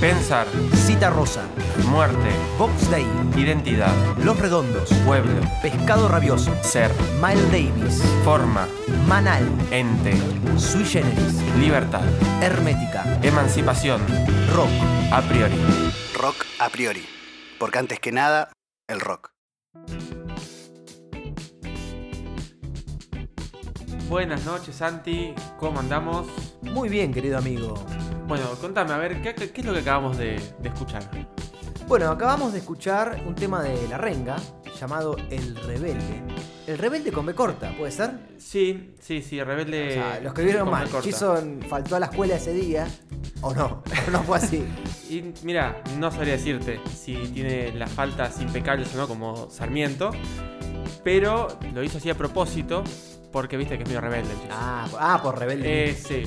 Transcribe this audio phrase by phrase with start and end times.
[0.00, 1.42] Pensar, Cita Rosa.
[1.90, 3.06] muerte, Box Day.
[3.36, 3.92] identidad,
[4.22, 4.88] Los Redondos.
[5.04, 6.52] pueblo, Pescado Rabioso.
[6.62, 6.90] ser,
[7.22, 8.02] Miles Davis.
[8.24, 8.66] forma,
[9.06, 9.46] Manal.
[9.70, 10.12] ente,
[10.56, 11.34] Sui Generis.
[11.58, 12.02] libertad,
[12.42, 13.04] Hermética.
[13.22, 14.00] emancipación,
[14.54, 14.70] Rock.
[15.12, 15.56] a priori.
[16.14, 17.06] Rock a priori.
[17.58, 18.52] Porque antes que nada,
[18.88, 19.30] el rock.
[24.08, 25.34] Buenas noches, Santi.
[25.58, 26.26] ¿Cómo andamos?
[26.62, 27.74] Muy bien, querido amigo.
[28.28, 31.02] Bueno, contame, a ver, ¿qué, es lo que acabamos de, de escuchar?
[31.86, 34.36] Bueno, acabamos de escuchar un tema de La Renga
[34.78, 36.22] llamado El Rebelde.
[36.66, 38.10] El Rebelde con B corta, ¿puede ser?
[38.36, 39.88] Sí, sí, sí, Rebelde.
[39.88, 40.84] O sea, lo escribieron con mal.
[40.84, 41.10] B corta.
[41.10, 42.86] Jason faltó a la escuela ese día.
[43.40, 43.82] ¿O no?
[44.12, 44.62] no fue así.
[45.08, 50.10] Y mira, no sabría decirte si tiene las faltas impecables o no, como Sarmiento,
[51.02, 52.84] pero lo hizo así a propósito,
[53.32, 54.32] porque viste que es medio rebelde.
[54.32, 54.54] el chico.
[54.56, 55.90] Ah, por- ah, por Rebelde.
[55.90, 56.26] Eh, sí, eh,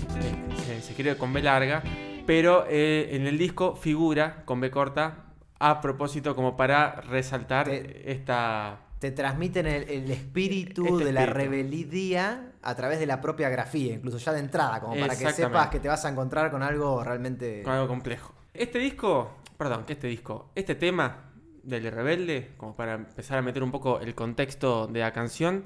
[0.65, 1.81] se, se escribe con B larga,
[2.25, 5.25] pero eh, en el disco figura con B corta
[5.59, 8.79] a propósito como para resaltar Te- esta...
[8.99, 11.39] Te transmiten el, el espíritu Este de la espíritu.
[11.49, 15.41] rebeldía a través de la propia grafía, incluso ya de entrada, como para que Exactamente.
[15.57, 17.63] sepas que te vas a encontrar con algo realmente.
[17.63, 18.33] con algo complejo.
[18.53, 21.31] Este disco, perdón, que este disco, este tema
[21.63, 25.65] del rebelde, como para empezar a meter un poco el contexto de la canción,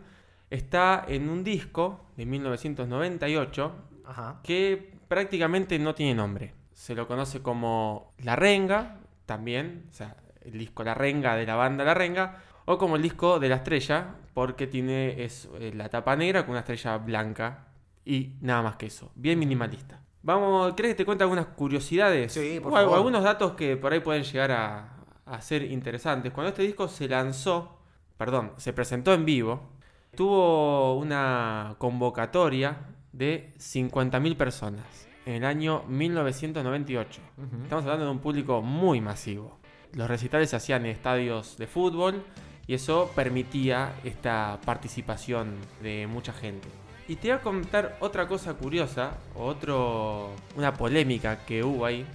[0.50, 3.72] está en un disco de 1998
[4.06, 4.40] Ajá.
[4.44, 6.54] que prácticamente no tiene nombre.
[6.74, 11.56] Se lo conoce como La Renga, también, o sea, el disco La Renga de la
[11.56, 15.90] banda La Renga, o como el disco de la estrella, porque tiene es, eh, la
[15.90, 17.68] tapa negra con una estrella blanca
[18.04, 19.12] y nada más que eso.
[19.16, 20.02] Bien minimalista.
[20.24, 22.34] Vamos, ¿crees que te cuente algunas curiosidades?
[22.34, 22.98] Sí, por o favor.
[22.98, 26.32] algunos datos que por ahí pueden llegar a, a ser interesantes.
[26.34, 27.78] Cuando este disco se lanzó,
[28.18, 29.70] perdón, se presentó en vivo,
[30.16, 32.78] tuvo una convocatoria
[33.12, 37.22] de 50.000 personas en el año 1998.
[37.38, 37.64] Ujú.
[37.64, 39.60] Estamos hablando de un público muy masivo.
[39.94, 42.24] Los recitales se hacían en estadios de fútbol
[42.68, 46.68] y eso permitía esta participación de mucha gente.
[47.08, 52.06] Y te voy a contar otra cosa curiosa, otro, una polémica que hubo ahí,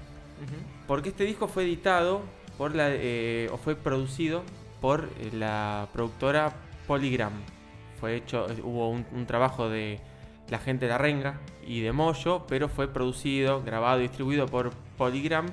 [0.88, 2.22] porque este disco fue editado
[2.58, 4.42] por la, eh, o fue producido
[4.80, 6.52] por eh, la productora
[6.88, 7.32] Polygram.
[8.00, 10.00] Fue hecho, hubo un, un trabajo de
[10.48, 14.70] la gente de La Renga y de Moyo, pero fue producido, grabado y distribuido por
[14.96, 15.46] Polygram,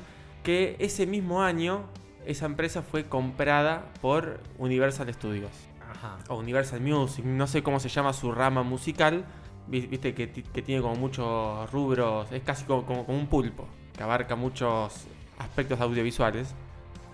[0.44, 1.84] que ese mismo año
[2.26, 5.52] esa empresa fue comprada por Universal Studios
[5.92, 6.18] Ajá.
[6.30, 9.24] o Universal Music, no sé cómo se llama su rama musical,
[9.68, 13.28] vi- viste que, ti- que tiene como muchos rubros, es casi como, como- como un
[13.28, 15.06] pulpo, que abarca muchos
[15.38, 16.54] aspectos audiovisuales.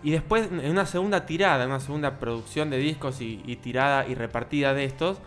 [0.04, 4.06] Y después, en una segunda tirada, en una segunda producción de discos y, y tirada
[4.08, 5.18] y repartida de estos,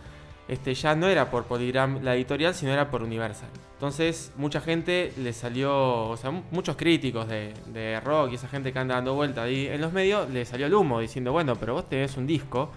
[0.47, 3.49] este, ya no era por Polygram la editorial, sino era por Universal.
[3.73, 8.47] Entonces, mucha gente le salió, o sea, mu- muchos críticos de, de rock y esa
[8.47, 11.55] gente que anda dando vuelta ahí en los medios, le salió el humo diciendo, bueno,
[11.55, 12.71] pero vos tenés un disco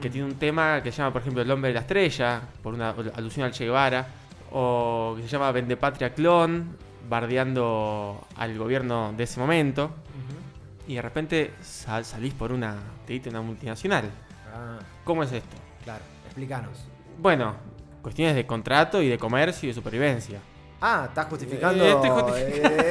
[0.00, 2.72] que tiene un tema que se llama, por ejemplo, El hombre de la estrella, por
[2.74, 4.06] una alusión al Che Guevara,
[4.50, 6.76] o que se llama Vendepatria Clon,
[7.08, 10.21] bardeando al gobierno de ese momento, Ujú.
[10.86, 12.76] Y de repente sal- salís por una,
[13.06, 14.10] te diste una multinacional.
[14.54, 15.56] Ah, ¿Cómo es esto?
[15.84, 16.02] claro.
[16.26, 16.78] Explícanos.
[17.18, 17.54] Bueno,
[18.00, 20.40] cuestiones de contrato y de comercio y de supervivencia.
[20.80, 21.84] Ah, estás justificando.
[21.84, 22.68] Eh, estoy justificando.
[22.82, 22.90] eh,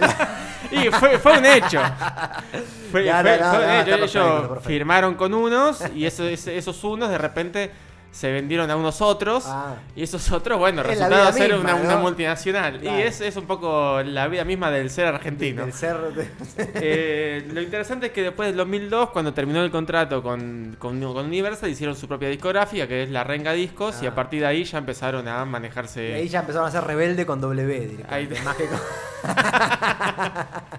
[0.71, 1.81] Y fue, fue un hecho.
[2.91, 3.79] Fue, No, fue- no, no, fue un no, hecho.
[3.79, 4.61] está perfecto, Ellos perfecto.
[4.61, 7.71] firmaron con unos y eso- ese- esos unos de repente
[8.11, 9.45] se vendieron a unos otros.
[9.47, 12.79] ah, Y esos otros, bueno, Es resultaron ser misma, una, multinacional.
[12.79, 12.97] Claro.
[12.99, 15.63] Y es, es un poco la vida misma del ser argentino.
[15.63, 15.97] del ser.
[16.13, 16.29] de-
[16.75, 21.25] Eh, lo interesante es que después del 2002, cuando terminó el contrato con, con, con
[21.25, 24.09] Universal, hicieron su propia discográfica, que es la Renga Discos, y Ah.
[24.09, 26.09] a partir de ahí ya empezaron a manejarse.
[26.09, 28.35] Y ahí ya empezaron a ser rebelde con W directamente.
[28.37, 28.79] Ahí- Más que con.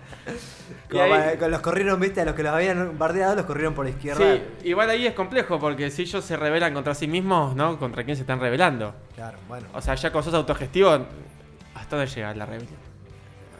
[0.92, 3.84] Como ahí- con los corrieron, viste, a los que los habían bardeado, los corrieron por
[3.84, 4.20] la izquierda.
[4.22, 7.78] Sí, igual ahí es complejo, porque si ellos se rebelan contra sí mismos, ¿no?
[7.78, 8.94] ¿Contra quién se están rebelando?
[9.14, 9.66] Claro, bueno.
[9.75, 10.91] O sea, ya cuando sos autogestivo,
[11.75, 12.76] ¿hasta dónde llega la rebelión?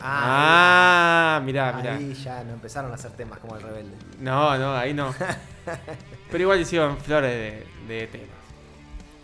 [0.04, 1.94] Ah, Ah, mirá, mirá.
[1.94, 3.96] ahí ya no empezaron a hacer temas como el rebelde.
[4.19, 5.14] No, no, ahí no.
[6.31, 8.28] Pero igual hicieron flores de, de temas.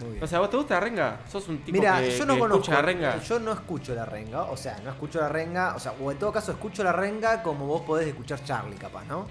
[0.00, 0.24] Muy bien.
[0.24, 1.20] O sea, ¿vos te gusta la renga?
[1.28, 2.72] ¿Sos un tipo Mira, que, yo no que conozco.
[2.72, 3.18] la renga?
[3.22, 4.42] Yo no escucho la renga.
[4.44, 5.74] O sea, no escucho la renga.
[5.74, 9.04] O sea, o en todo caso escucho la renga como vos podés escuchar Charlie, capaz,
[9.06, 9.26] ¿no?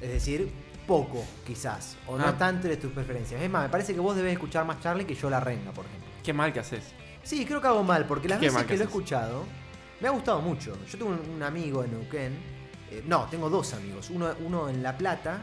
[0.00, 0.52] Es decir,
[0.86, 1.96] poco, quizás.
[2.06, 2.36] O no Ah.
[2.38, 3.40] tanto de tus preferencias.
[3.40, 5.86] Es más, me parece que vos debes escuchar más Charlie que yo la renga, por
[5.86, 6.08] ejemplo.
[6.22, 6.84] Qué mal que haces.
[7.22, 9.44] Sí, creo que hago mal, porque las Qué veces que que lo he escuchado,
[10.00, 10.76] me ha gustado mucho.
[10.86, 12.38] Yo tengo un, un amigo en Neuquén.
[12.90, 14.10] eh, no, tengo dos amigos.
[14.10, 15.38] Uno, uno en La Plata,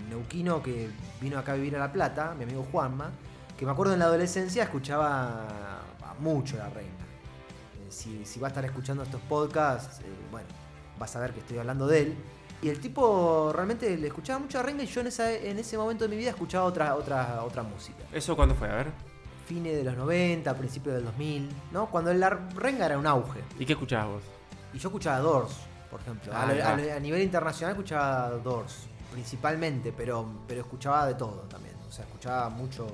[0.00, 0.90] un neuquino que
[1.20, 3.10] vino acá a vivir a La Plata, mi amigo Juanma,
[3.56, 5.80] que me acuerdo en la adolescencia escuchaba
[6.20, 6.88] mucho la renga.
[6.88, 10.48] Eh, si, si va a estar escuchando estos podcasts, eh, bueno,
[10.98, 12.14] vas a ver que estoy hablando de él.
[12.62, 15.76] Y el tipo realmente le escuchaba mucho a Renga y yo en, esa, en ese
[15.76, 17.98] momento de mi vida escuchaba otra, otra, otra música.
[18.12, 18.68] ¿Eso cuándo fue?
[18.70, 18.86] A ver.
[19.48, 21.86] Fines de los 90, principios del 2000, ¿no?
[21.90, 23.40] Cuando la Renga era un auge.
[23.58, 24.22] ¿Y qué escuchabas vos?
[24.72, 25.56] Y yo escuchaba Doors,
[25.90, 26.32] por ejemplo.
[26.32, 31.14] A, Ah, lo- a lo- a nivel internacional escuchaba Doors, principalmente, pero, pero escuchaba de
[31.14, 31.74] todo también.
[31.88, 32.86] O sea, escuchaba mucho,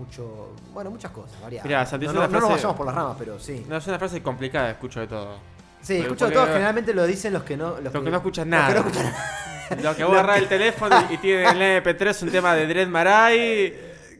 [0.00, 1.66] mucho, bueno, muchas cosas, variadas.
[1.66, 3.64] Mirá, Santi, no, no- nos vayamos por las ramas, pero sí.
[3.68, 5.38] No, es una frase complicada, escucho de todo.
[5.80, 7.80] Sí, escucho de todo, generalmente lo dicen los que no...
[7.80, 8.70] Los, Los que no escuchan nada.
[8.74, 9.36] Los que no escuchan nada.
[9.82, 13.72] Lo que el teléfono y tiene en el MP3 un tema de Dread Marai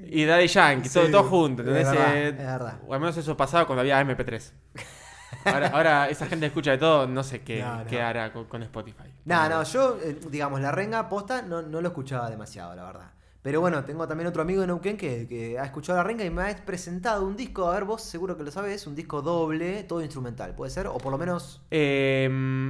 [0.06, 1.62] y Daddy Yankee, todo, Sí, todo junto.
[1.62, 1.90] es ¿entendés?
[1.92, 2.74] verdad, Eh, es verdad.
[2.86, 4.52] O al menos eso pasaba cuando había MP3.
[5.44, 7.84] Ahora, ahora esa gente escucha de todo, no sé qué, No, no.
[7.86, 9.12] qué hará con, con Spotify.
[9.24, 13.10] No, no, yo, eh, digamos, la renga posta no, no lo escuchaba demasiado, la verdad.
[13.42, 16.30] Pero bueno, tengo también otro amigo de Neuquén que, que ha escuchado la renga y
[16.30, 19.82] me ha presentado un disco, a ver, vos seguro que lo sabes, un disco doble,
[19.84, 20.86] todo instrumental, ¿puede ser?
[20.88, 21.62] O por lo menos...
[21.70, 22.24] Eh,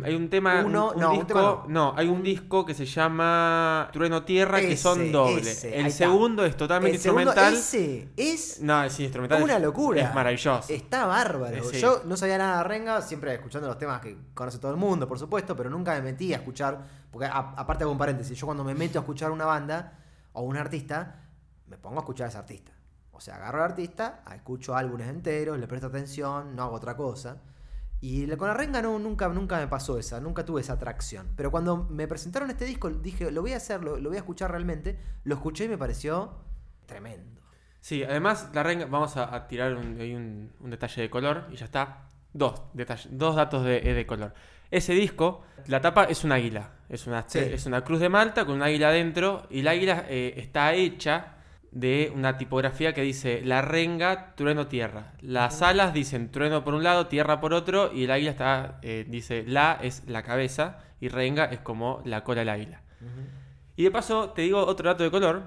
[0.05, 0.63] hay un tema.
[0.65, 1.95] Uno- un, un no, un disco, tema no.
[1.97, 5.01] hay un disco que se llama Trueno Tierra que son
[5.41, 7.55] ese, ahí el segundo es totalmente El instrumental.
[7.55, 9.43] ese es No, sí, instrumental.
[9.43, 10.01] una locura.
[10.03, 10.73] Es maravilloso.
[10.73, 11.57] Está bárbaro.
[11.57, 11.81] Eh, sí.
[11.81, 15.09] Yo no sabía nada de Renga, siempre escuchando los temas que conoce todo el mundo,
[15.09, 16.79] por supuesto, pero nunca me metí a escuchar.
[17.11, 19.97] Porque a- aparte hago un paréntesis, yo cuando me meto a escuchar una banda
[20.33, 21.29] o un artista,
[21.67, 22.73] me pongo a escuchar a ese artista.
[23.13, 27.43] O sea, agarro al artista, escucho álbumes enteros, le presto atención, no hago otra cosa.
[28.01, 31.29] Y con la renga no, nunca, nunca me pasó esa, nunca tuve esa atracción.
[31.37, 34.51] Pero cuando me presentaron este disco, dije, lo voy a hacer, lo, voy a escuchar
[34.51, 34.99] realmente.
[35.25, 36.33] Lo escuché y me pareció
[36.87, 37.43] tremendo.
[37.81, 42.09] Sí, además, la renga, vamos a, tirar un- un detalle de color y ya está.
[42.33, 44.33] Dos, detalles, dos datos de, de color.
[44.71, 46.71] Ese disco, la tapa es un águila.
[46.89, 47.39] Es una, Sí.
[47.39, 49.47] es una cruz de Malta con un águila adentro.
[49.51, 51.35] Y la águila eh, está hecha
[51.73, 55.13] de una tipografía que dice la renga, trueno, tierra.
[55.21, 57.93] Las alas dicen trueno por un lado, tierra por otro.
[57.93, 62.25] Y el águila está, eh, dice la es la cabeza y renga es como la
[62.25, 62.81] cola del águila.
[63.77, 65.43] Y de paso, te digo otro dato de color,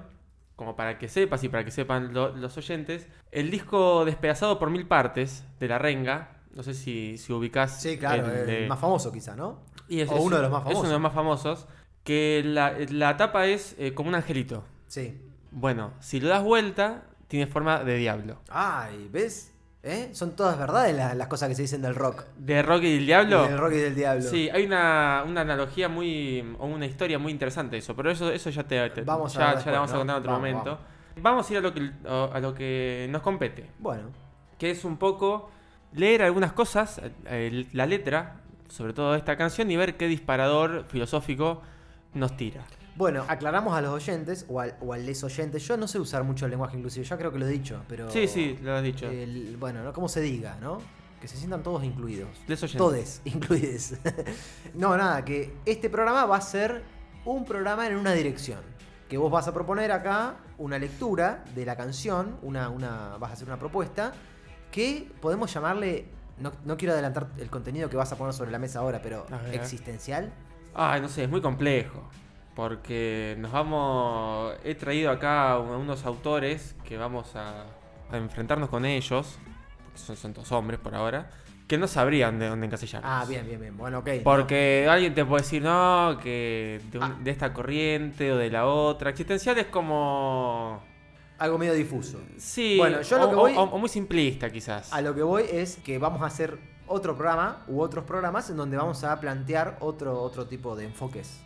[0.56, 3.06] como para que sepas y para que sepan lo- los oyentes.
[3.30, 7.80] El disco Despedazado por mil partes de La Renga, no sé si, si ubicás.
[7.82, 9.60] Sí, claro, el más famoso quizá, ¿no?
[9.88, 10.80] y es- o es- uno de los más Es famosos.
[10.80, 11.66] uno de los más famosos.
[12.04, 14.64] Que la, la tapa es eh, como un angelito.
[14.86, 15.20] Sí.
[15.50, 18.38] Bueno, si lo das vuelta, tiene forma de diablo.
[18.50, 19.52] Ay, ¿ves?
[19.82, 20.10] ¿Eh?
[20.12, 22.24] Son todas verdades las, las cosas que se dicen del rock.
[22.38, 23.42] ¿De Rocky y el Diablo?
[23.44, 24.22] Del rock y del diablo.
[24.22, 26.56] Sí, hay una, una analogía muy.
[26.58, 29.38] o una historia muy interesante de eso, pero eso, eso ya te, te- Vamos a
[29.40, 30.78] ya, ver ya después, la vamos a contar en otro Vamos, momento.
[31.20, 31.48] Vamos.
[31.48, 31.90] a ir a lo que
[32.34, 33.70] a lo que nos compete.
[33.78, 34.04] Bueno,
[34.58, 35.50] Que es un poco
[35.94, 40.84] leer algunas cosas, eh, la letra, sobre todo de esta canción, y ver qué disparador
[40.88, 41.62] filosófico
[42.14, 42.64] nos tira.
[42.96, 45.66] bueno, aclaramos a los oyentes o al, o a les oyentes.
[45.66, 48.10] Yo no sé usar mucho el lenguaje inclusivo, ya creo que lo he dicho, pero.
[48.10, 49.08] Sí, sí, lo has dicho.
[49.10, 49.92] el- bueno, ¿no?
[49.92, 50.78] ¿cómo se diga, no?
[51.20, 52.28] Que se sientan todos incluidos.
[52.46, 52.78] Les oyentes.
[52.78, 53.96] Todes, incluides.
[54.74, 56.82] no, nada, que este programa va a ser
[57.24, 58.60] un programa en una dirección.
[59.08, 63.32] Que vos vas a proponer acá una lectura de la canción, una, una, vas a
[63.34, 64.12] hacer una propuesta,
[64.74, 66.06] que podemos llamarle,
[66.38, 69.24] no, no quiero adelantar el contenido que vas a poner sobre la mesa ahora, pero
[69.52, 70.32] existencial.
[70.74, 72.08] Ay, no sé, es muy complejo.
[72.56, 74.54] Porque nos vamos.
[74.64, 77.64] He traído acá a unos autores que vamos a,
[78.10, 79.38] a enfrentarnos con ellos.
[79.84, 81.30] Porque son, son todos hombres por ahora.
[81.68, 83.02] Que no sabrían de dónde encasillar.
[83.04, 83.76] Ah, bien, bien, bien.
[83.76, 84.10] Bueno, ok.
[84.22, 87.16] Porque alguien te puede decir, no, que de, un- Ah.
[87.22, 89.10] de esta corriente o de la otra.
[89.10, 90.82] Existencial es como.
[91.38, 92.20] Algo medio difuso.
[92.38, 94.92] Sí, Bueno, yo lo o, que voy- o- o muy simplista quizás.
[94.92, 98.56] A lo que voy es que vamos a hacer otro programa u otros programas en
[98.56, 101.40] donde vamos a plantear otro, otro tipo de enfoques.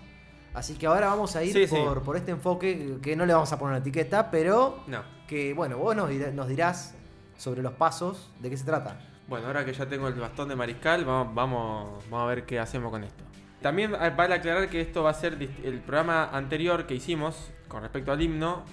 [0.55, 1.77] Así que ahora vamos a ir Sí, sí.
[2.05, 5.03] por, este enfoque que no le vamos a poner una etiqueta, pero No.
[5.27, 6.95] que bueno, vos nos, dirá- nos dirás
[7.37, 8.99] sobre los pasos de qué se trata.
[9.29, 12.59] Bueno, ahora que ya tengo el bastón de mariscal, vamos, vamos, vamos a ver qué
[12.59, 13.25] hacemos con esto.
[13.63, 17.83] También ah, vale aclarar que esto va a ser el programa anterior que hicimos con
[17.83, 18.65] respecto al himno,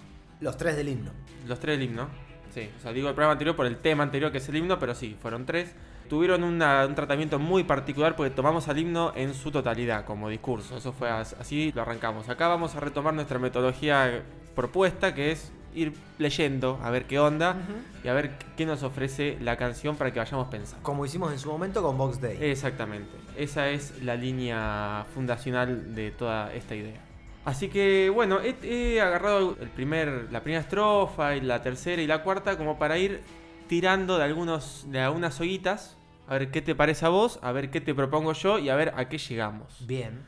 [0.41, 1.11] Los tres del himno.
[1.47, 2.07] los tres del himno.
[2.53, 4.79] Sí, o sea, digo el programa anterior por el tema anterior que es el himno,
[4.79, 5.73] pero sí, fueron tres.
[6.09, 10.77] Tuvieron una- un tratamiento muy particular porque tomamos al himno en su totalidad como discurso.
[10.77, 12.29] Eso fue as- así, lo arrancamos.
[12.29, 14.23] Acá vamos a retomar nuestra metodología
[14.55, 17.57] propuesta, que es ir leyendo a ver qué onda
[18.03, 20.81] y a ver qué nos ofrece la canción para que vayamos pensando.
[20.83, 22.37] Como hicimos en su momento con Box Day.
[22.39, 23.09] Exactamente.
[23.35, 27.01] Esa es la línea fundacional de toda esta idea.
[27.45, 32.07] Así que bueno, he, he agarrado el primer, la primera estrofa y la tercera y
[32.07, 33.21] la cuarta como para ir
[33.67, 35.97] tirando de algunos de algunas hoguitas,
[36.27, 38.75] a ver qué te parece a vos, a ver qué te propongo yo y a
[38.75, 39.85] ver a qué llegamos.
[39.85, 40.25] Bien.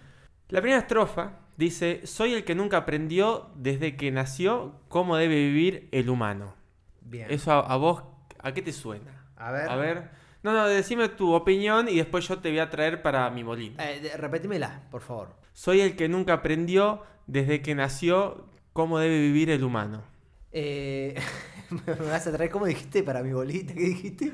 [0.49, 5.89] La primera estrofa dice, soy el que nunca aprendió desde que nació cómo debe vivir
[5.91, 6.55] el humano.
[7.01, 7.27] Bien.
[7.31, 8.03] Eso a, a vos,
[8.39, 9.25] ¿a qué te suena?
[9.35, 9.69] A ver.
[9.69, 10.09] A ver.
[10.43, 13.75] No, no, decime tu opinión y después yo te voy a traer para mi molino.
[13.79, 15.46] Eh, repetímela, por favor.
[15.57, 20.03] Soy el que nunca aprendió desde que nació cómo debe vivir el humano.
[20.51, 21.15] Eh,
[21.87, 23.01] me vas a traer, ¿cómo dijiste?
[23.01, 24.33] Para mi bolita, ¿qué dijiste?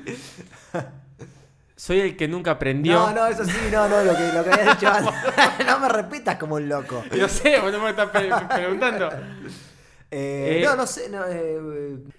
[1.76, 2.92] Soy el que nunca aprendió.
[2.92, 5.14] No, no, eso sí, no, no, lo que, lo que habías dicho antes.
[5.66, 7.02] no me repitas como un loco.
[7.16, 9.08] Yo sé, vos no me estás pre- preguntando.
[10.10, 11.24] Eh, Eh, no, no sé, no,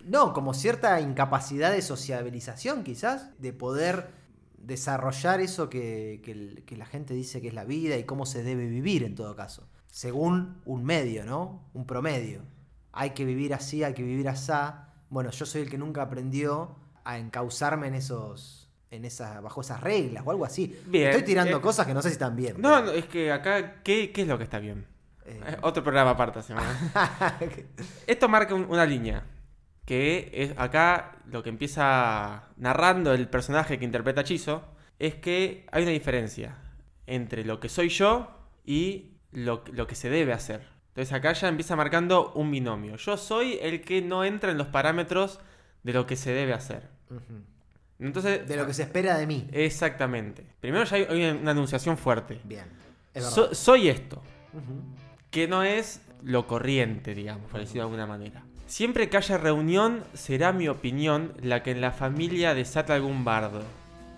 [0.06, 4.08] no, como cierta incapacidad de sociabilización quizás, de poder
[4.66, 6.22] desarrollar eso que,
[6.66, 9.36] que la gente dice que es la vida y cómo se debe vivir en todo
[9.36, 11.70] caso, según un medio, ¿no?
[11.74, 12.42] Un promedio.
[12.92, 14.52] Hay que vivir así, hay que vivir así.
[15.10, 19.82] Bueno, yo soy el que nunca aprendió a encauzarme en esos, en esas, bajo esas
[19.82, 20.76] reglas o algo así.
[20.88, 22.56] Bien, Estoy tirando eh, cosas que no sé si están bien.
[22.60, 24.86] No, pero, no, es que acá, ¿qué, qué es lo que está bien?
[25.26, 26.40] eh, Eh, Otro programa aparte.
[28.08, 29.24] Esto marca un- una línea.
[29.86, 34.64] Que es acá lo que empieza narrando el personaje que interpreta Chizo.
[35.00, 36.58] Es que hay una diferencia
[37.06, 38.32] entre lo que soy yo
[38.66, 40.62] y lo, lo que se debe hacer.
[40.90, 42.96] Entonces acá ya empieza marcando un binomio.
[42.96, 45.40] Yo soy el que no entra en los parámetros
[45.84, 46.90] de lo que se debe hacer.
[48.00, 49.48] Entonces, de lo que se espera de mí.
[49.52, 50.46] exactamente.
[50.60, 52.40] Primero ya hay, hay una anunciación fuerte.
[52.44, 52.66] Bien.
[53.14, 53.30] Es verdad.
[53.30, 54.22] So- soy esto.
[55.30, 58.44] Que no es lo corriente, digamos, por decirlo de alguna manera.
[58.68, 63.62] Siempre que haya reunión, será mi opinión la que en la familia desata algún bardo.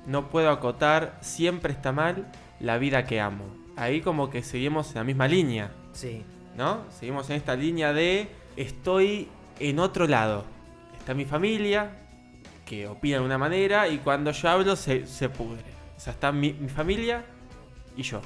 [0.06, 3.46] No puedo acotar, siempre está mal, la vida que amo.
[3.76, 6.24] Ahí como que seguimos en la misma línea, Sí.
[6.56, 6.86] ¿no?
[6.92, 9.28] Seguimos en esta línea de estoy
[9.60, 10.46] en otro lado.
[10.98, 11.92] Está mi familia,
[12.66, 15.64] que opina de una manera, y cuando yo hablo se, se pudre.
[15.96, 17.26] O sea, está mi, mi familia
[17.98, 18.22] y yo.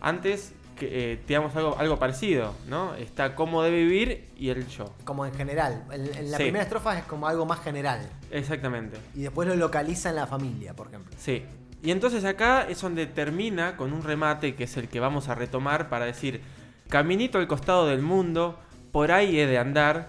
[0.00, 2.94] Antes que eh, teníamos algo, algo parecido, ¿no?
[2.94, 4.92] Está cómo debe vivir y el yo.
[5.04, 5.84] Como en general.
[5.90, 6.44] En, en la Sí.
[6.44, 8.08] primera estrofa es como algo más general.
[8.30, 8.98] Exactamente.
[9.14, 11.12] Y después lo localiza en la familia, por ejemplo.
[11.18, 11.42] Sí.
[11.82, 15.34] Y entonces acá es donde termina con un remate que es el que vamos a
[15.34, 16.40] retomar para decir,
[16.88, 18.58] caminito al costado del mundo,
[18.92, 20.08] por ahí he de andar,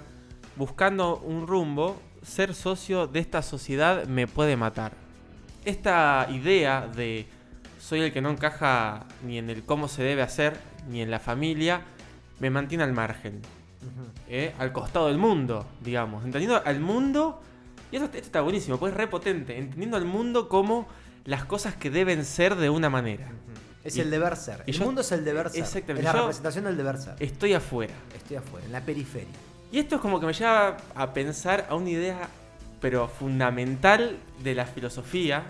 [0.56, 4.94] buscando un rumbo, ser socio de esta sociedad me puede matar.
[5.66, 7.28] Esta idea de
[7.88, 10.58] soy el que no encaja ni en el cómo se debe hacer,
[10.90, 11.82] ni en la familia,
[12.40, 13.42] me mantiene al margen.
[14.28, 14.54] ¿eh?
[14.60, 16.26] al costado del mundo, digamos.
[16.26, 17.42] Entendiendo al mundo.
[17.90, 19.58] Y esto, esto está buenísimo, pues es re potente.
[19.58, 20.86] Entendiendo al mundo como
[21.24, 23.30] las cosas que deben ser de una manera.
[23.86, 24.64] Es Y- el deber ser.
[24.68, 25.62] El yo- mundo es el deber ser.
[25.62, 26.02] Exactamente.
[26.02, 27.16] Es la representación del deber ser.
[27.20, 27.94] Estoy afuera.
[28.14, 29.30] Estoy afuera, en la periferia.
[29.72, 32.28] Y esto es como que me lleva a pensar a una idea,
[32.82, 35.44] pero fundamental de la filosofía,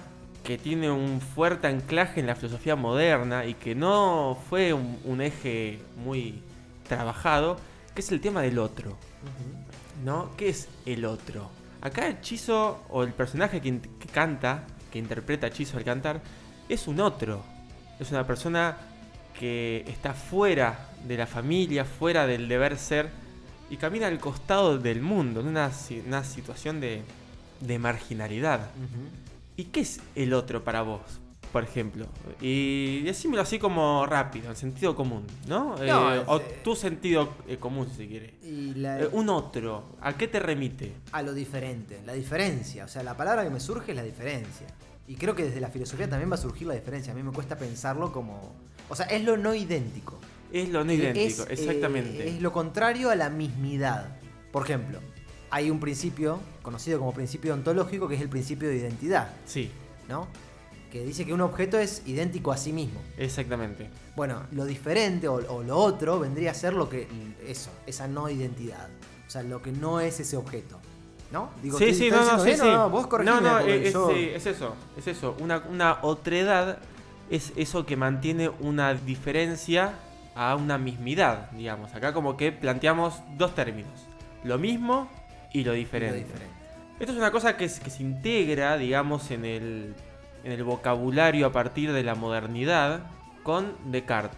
[0.48, 5.20] que tiene un fuerte anclaje en la filosofía moderna y que no fue un, un
[5.20, 6.42] eje muy
[6.88, 7.58] trabajado,
[7.94, 8.96] que es el tema del otro.
[10.06, 10.30] ¿No?
[10.38, 11.50] ¿Qué es el otro?
[11.82, 13.78] Acá el Chizo, o el personaje que,
[14.14, 16.22] canta, que interpreta a Chizo al cantar,
[16.70, 17.44] es un otro.
[18.00, 18.78] Es una persona
[19.38, 23.10] que está fuera de la familia, fuera del deber ser,
[23.70, 27.02] y camina al costado del mundo, en una, si- una situación de,
[27.60, 28.62] de marginalidad.
[29.58, 31.02] ¿Y qué es el otro para vos,
[31.52, 32.06] por ejemplo?
[32.40, 35.76] Y decímelo así como rápido, en sentido común, ¿no?
[35.78, 38.36] No, Eh, es, o eh, tu sentido eh, común, si quiere.
[38.44, 40.94] Y la- Eh, un otro, ¿a qué te remite?
[41.12, 42.86] a lo diferente, la diferencia.
[42.86, 44.68] O sea, la palabra que me surge es la diferencia.
[45.08, 47.12] Y creo que desde la filosofía también va a surgir la diferencia.
[47.14, 48.54] A mí me cuesta pensarlo como.
[48.90, 50.20] O sea, es lo no idéntico.
[50.54, 52.28] Es lo no idéntico, Es, eh, exactamente.
[52.30, 54.18] es lo contrario a la mismidad.
[54.52, 55.00] Por ejemplo,
[55.50, 59.72] hay un principio conocido como principio ontológico que es el principio de identidad, Sí,
[60.10, 60.28] ¿no?
[60.92, 63.02] Que dice que un objeto es idéntico a sí mismo.
[63.18, 63.90] exactamente.
[64.16, 67.08] Bueno, lo diferente o, o lo otro vendría a ser lo que.
[67.46, 68.88] Eso, esa no identidad.
[69.28, 70.80] O sea, lo que no es ese objeto.
[71.30, 71.50] ¿No?
[71.62, 72.62] Digo, sí, ¿estoy- sí, no, no, sí, o sí.
[72.72, 75.36] No, vos corregime, No, no, porque es, yo- sí, es eso, es eso.
[75.42, 76.80] Una, una otredad
[77.30, 79.94] es eso que mantiene una diferencia
[80.36, 81.94] a una mismidad, digamos.
[81.94, 83.92] Acá como que planteamos dos términos.
[84.46, 85.10] Lo mismo
[85.60, 86.26] y lo lo diferente.
[87.00, 89.96] Esto es una cosa que, se- que se integra, digamos, en el,
[90.44, 93.02] en el vocabulario a partir de la modernidad
[93.44, 94.38] con Descartes.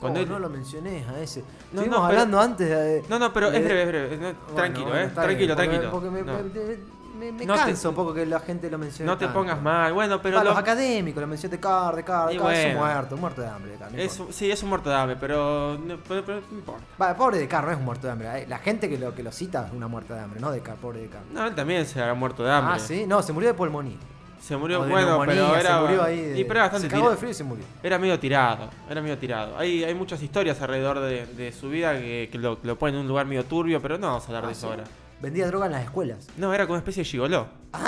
[0.00, 1.40] Cuando Oh, él- no lo mencioné a ese.
[1.40, 3.02] No, Estuvimos no, pero- hablando antes de.
[3.08, 4.16] no, no, pero de- es breve, es breve.
[4.16, 5.02] no, Bueno, tranquilo, bueno, eh.
[5.04, 5.90] bien, Tranquilo, porque me- tranquilo.
[5.90, 9.10] Porque me- me- me No te- cansa un poco que la gente lo mencione.
[9.10, 9.92] no te pongas mal.
[9.92, 12.94] Bueno, pero Para lo- los académicos lo mencioné Descartes, Descartes, Y Descartes, es un bueno.
[12.94, 13.70] muerto, un muerto de hambre.
[13.72, 14.32] Descartes, no es, importa.
[14.32, 17.16] sí, es un muerto de hambre, pero no, pero- pero no importa.
[17.16, 18.42] Pobre Descartes no es un muerto de hambre.
[18.42, 18.46] eh.
[18.48, 21.00] La gente que lo, que lo cita es una muerta de hambre, no Descartes, pobre
[21.00, 21.32] Descartes.
[21.32, 22.74] No, él también se habrá muerto de hambre.
[22.76, 23.96] Ah, sí, no, se murió de pulmonía.
[24.40, 25.74] Se murió, de bueno, pero era.
[25.74, 26.20] se murió ahí.
[26.22, 27.64] de- y pero era bastante se cagó de frío y se murió.
[27.82, 29.58] Era medio tirado, era medio tirado.
[29.58, 33.08] Hay, hay muchas historias alrededor de, de su vida que, que lo, ponen en un
[33.08, 34.66] lugar medio turbio, pero no vamos a hablar de Ah, eso sí.
[34.70, 34.84] ahora.
[35.20, 36.28] Vendía droga en las escuelas.
[36.36, 37.48] No, era como una especie de gigoló.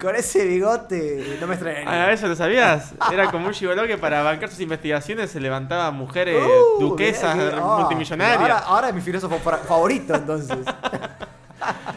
[0.00, 2.06] Con ese bigote no me extrañaría.
[2.06, 2.92] Ah, ¿Eso lo sabías?
[3.12, 7.50] Era como un gigoló que para bancar sus investigaciones se levantaba mujeres Uh, duquesas mirá
[7.50, 8.40] que- ah, multimillonarias.
[8.40, 10.56] Ahora, ahora es mi filósofo fa- favorito, entonces.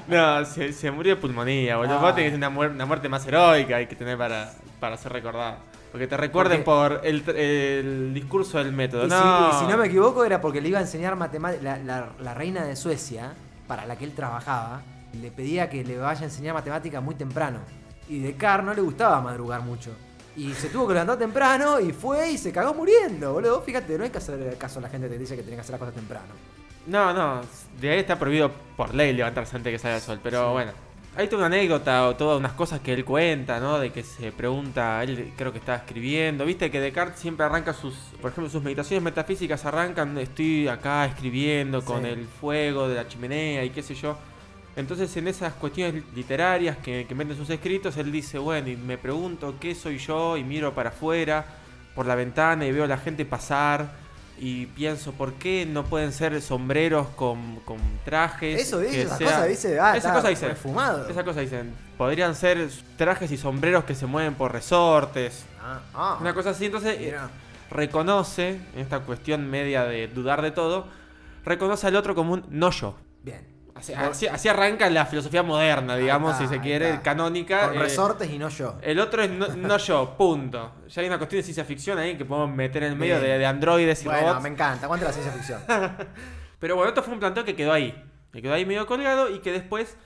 [0.08, 1.98] No, se, se murió de pulmonía, boludo.
[1.98, 2.02] Ah.
[2.02, 5.56] Vos tenés una, muer- una muerte más heroica hay que tener para, para ser recordado.
[5.94, 9.06] Porque te recuerden por el, el discurso del método.
[9.06, 9.52] Y, no.
[9.52, 11.64] Si, y si no me equivoco, era porque le iba a enseñar matemáticas.
[11.64, 13.34] La, la- la reina de Suecia,
[13.68, 14.82] para la que él trabajaba,
[15.22, 17.60] le pedía que le vaya a enseñar matemáticas muy temprano.
[18.10, 19.92] Y Descartes no le gustaba madrugar mucho.
[20.36, 23.62] Y se tuvo que levantar temprano y fue y se cagó muriendo, boludo.
[23.62, 25.62] Fíjate, no hay que hacer caso a la gente que te dice que tenés que
[25.62, 26.26] hacer las cosas temprano.
[26.88, 27.42] No, no,
[27.80, 30.52] de ahí está prohibido por ley levantarse antes de que salga el sol, pero Sí.
[30.54, 30.72] bueno.
[31.16, 33.78] Hay toda una anécdota o todas unas cosas que él cuenta, ¿no?
[33.78, 36.44] De que se pregunta, él creo que estaba escribiendo.
[36.44, 41.86] Viste que Descartes siempre arranca sus, por ejemplo, sus meditaciones metafísicas arrancan, estoy acá escribiendo
[41.86, 42.08] con Sí.
[42.10, 44.18] el fuego de la chimenea y qué sé yo.
[44.76, 48.98] Entonces en esas cuestiones literarias que, que meten sus escritos, él dice, bueno, y me
[48.98, 51.46] pregunto qué soy yo y miro para afuera
[51.94, 54.02] por la ventana y veo a la gente pasar
[54.46, 58.60] y pienso, ¿por qué no pueden ser sombreros con, con trajes?
[58.62, 60.50] Eso dice, esas sea- cosas dice, ah, Esas está cosas dicen.
[60.50, 61.08] refumado.
[61.08, 61.74] Esa cosa dicen.
[61.98, 65.46] Podrían ser trajes y sombreros que se mueven por resortes.
[65.62, 66.18] Ah, ah.
[66.20, 66.66] Una cosa así.
[66.66, 67.16] Entonces, eh,
[67.72, 70.88] reconoce, en esta cuestión media de dudar de todo,
[71.46, 72.96] reconoce al otro como un no yo.
[73.22, 73.48] Bien.
[73.84, 77.68] Así, Por- así- así arranca la filosofía moderna, digamos, está, si se quiere, canónica.
[77.68, 78.78] Con eh, resortes y no yo.
[78.82, 80.72] el otro es no, no yo, punto.
[80.88, 83.38] Ya hay una cuestión de ciencia ficción ahí que podemos meter en el medio de,
[83.38, 84.42] de androides y Bueno, robots.
[84.44, 84.86] me encanta.
[84.86, 85.62] Aguante la ciencia ficción.
[86.60, 87.94] Pero bueno, esto fue un planteo que quedó ahí.
[88.32, 89.98] Que quedó ahí medio colgado y que después.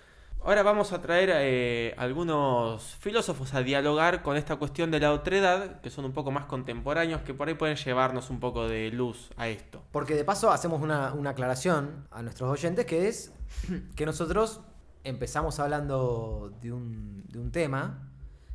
[0.44, 5.82] Ahora vamos a traer eh, algunos filósofos a dialogar con esta cuestión de la otredad,
[5.82, 9.30] que son un poco más contemporáneos, que por ahí pueden llevarnos un poco de luz
[9.36, 9.84] a esto.
[9.92, 13.34] Porque de paso hacemos una, aclaración a nuestros oyentes que es
[13.96, 14.62] que nosotros
[15.04, 18.10] empezamos hablando de un, de un tema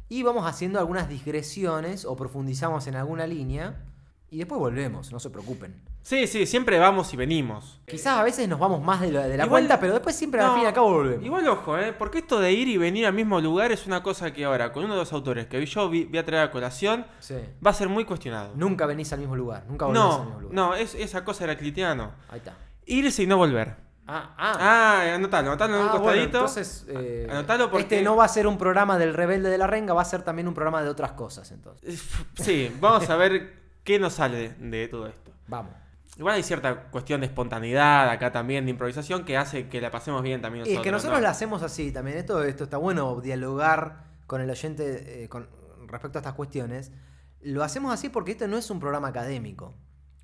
[0.08, 3.84] y vamos haciendo algunas digresiones o profundizamos en alguna línea
[4.30, 5.91] y después volvemos, no se preocupen.
[6.02, 7.80] Sí, sí, siempre vamos y venimos.
[7.86, 10.40] Quizás a veces nos vamos más de la, de la Igual- cuenta, pero después siempre
[10.40, 11.24] al No, fin y al cabo volvemos.
[11.24, 11.92] Igual ojo, ¿eh?
[11.92, 14.84] Porque esto de ir y venir al mismo lugar es una cosa que ahora, con
[14.84, 17.36] uno de los autores que yo vi- voy a traer a colación, Sí.
[17.64, 18.50] va a ser muy cuestionado.
[18.56, 20.54] Nunca venís al mismo lugar, nunca volvés al mismo No, lugar.
[20.54, 22.12] no, es, esa cosa heraclitiano.
[22.30, 22.54] Ahí está.
[22.84, 23.76] Irse y no volver.
[24.04, 24.56] Ah, ah.
[24.58, 26.24] Ah, anotalo, anotalo en un Ah, bueno, costadito.
[26.38, 29.68] entonces, eh, Anotalo porque- este no va a ser un programa del rebelde de la
[29.68, 32.02] renga, va a ser también un programa de otras cosas, entonces.
[32.34, 33.52] Sí, vamos a ver
[33.84, 35.30] qué nos sale de, de todo esto.
[35.46, 35.72] Vamos.
[36.18, 40.22] Igual hay cierta cuestión de espontaneidad acá también, de improvisación, que hace que la pasemos
[40.22, 40.80] bien también Y nosotros.
[40.80, 41.22] es que nosotros ¿no?
[41.22, 42.18] la hacemos así también.
[42.18, 45.48] Esto, esto está bueno dialogar con el oyente eh, con
[45.86, 46.92] respecto a estas cuestiones.
[47.40, 49.74] Lo hacemos así porque este no es un programa académico.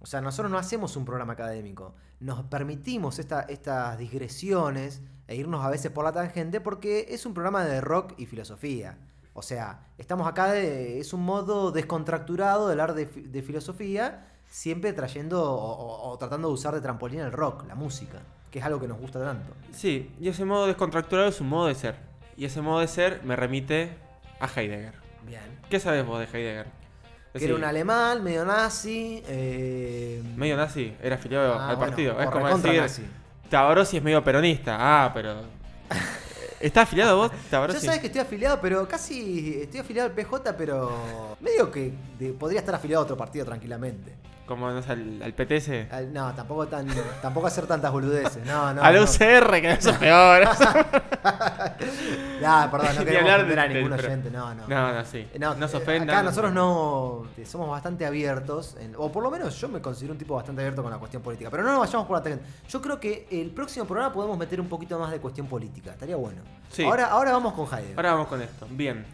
[0.01, 1.95] O sea, nosotros no hacemos un programa académico.
[2.21, 7.35] Nos permitimos esta- estas digresiones e irnos a veces por la tangente porque es un
[7.35, 8.99] programa de rock y filosofía.
[9.33, 14.93] O sea, estamos acá, de- es un modo descontracturado de hablar de, de filosofía, siempre
[14.93, 18.19] trayendo o, o- o tratando de usar de trampolín el rock, la música,
[18.51, 19.53] que es algo que nos gusta tanto.
[19.73, 21.97] Sí, y ese modo descontracturado es un modo de ser.
[22.37, 23.97] Y ese modo de ser me remite
[24.41, 24.95] a Heidegger.
[25.27, 25.59] Bien.
[25.69, 26.67] ¿Qué sabes vos de Heidegger?
[27.35, 29.23] Que era un alemán, medio nazi.
[29.29, 32.21] eh, Medio nazi, era afiliado ah, al bueno, partido.
[32.21, 33.03] es como decir, nazi.
[33.51, 34.77] Tabarossi es medio peronista.
[34.81, 35.43] Ah, pero...
[36.61, 37.87] ¿Está afiliado vos, Ya Tabarossi?
[37.87, 42.59] sabes que estoy afiliado, pero casi estoy afiliado al PJ, pero medio que de- podría
[42.61, 44.15] estar afiliado a otro partido tranquilamente.
[44.49, 45.93] Como no sé, al, al PTS.
[45.93, 46.89] Al- no, tampoco tan,
[47.23, 48.45] tampoco hacer tantas boludeces.
[48.47, 48.83] No, no.
[48.83, 49.03] al no.
[49.03, 50.43] UCR, que eso es peor.
[52.45, 54.67] Ah, perdón, no Ni queremos hablar ofender a de- ningún del- oyente, no, no.
[54.67, 55.29] no, no, sí.
[55.39, 56.11] No, no se eh, ofendan.
[56.17, 60.13] Acá nosotros no eh, somos bastante abiertos, en- o por lo menos yo me considero
[60.13, 61.51] un tipo bastante abierto con la cuestión política.
[61.51, 62.45] Pero no nos vayamos por la tangente.
[62.69, 65.91] Yo creo que el próximo programa podemos meter un poquito más de cuestión política.
[65.93, 66.41] Estaría bueno.
[66.71, 66.85] Sí.
[66.85, 67.97] Ahora, ahora vamos con Heidegger.
[67.97, 68.67] Ahora vamos con esto.
[68.71, 69.05] Bien.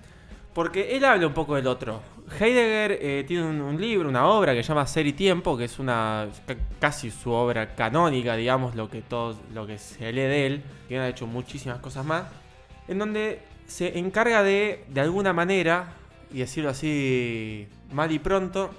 [0.54, 2.00] Porque él habla un poco del otro.
[2.40, 5.78] Heidegger eh, tiene un, libro, una obra que se llama Ser y Tiempo, que es
[5.78, 10.46] una ca- casi su obra canónica, digamos, lo que todo, lo que se lee de
[10.46, 12.24] él, que ha hecho muchísimas cosas más,
[12.88, 15.92] en donde se encarga de, de alguna manera,
[16.32, 18.70] y decirlo así mal y pronto,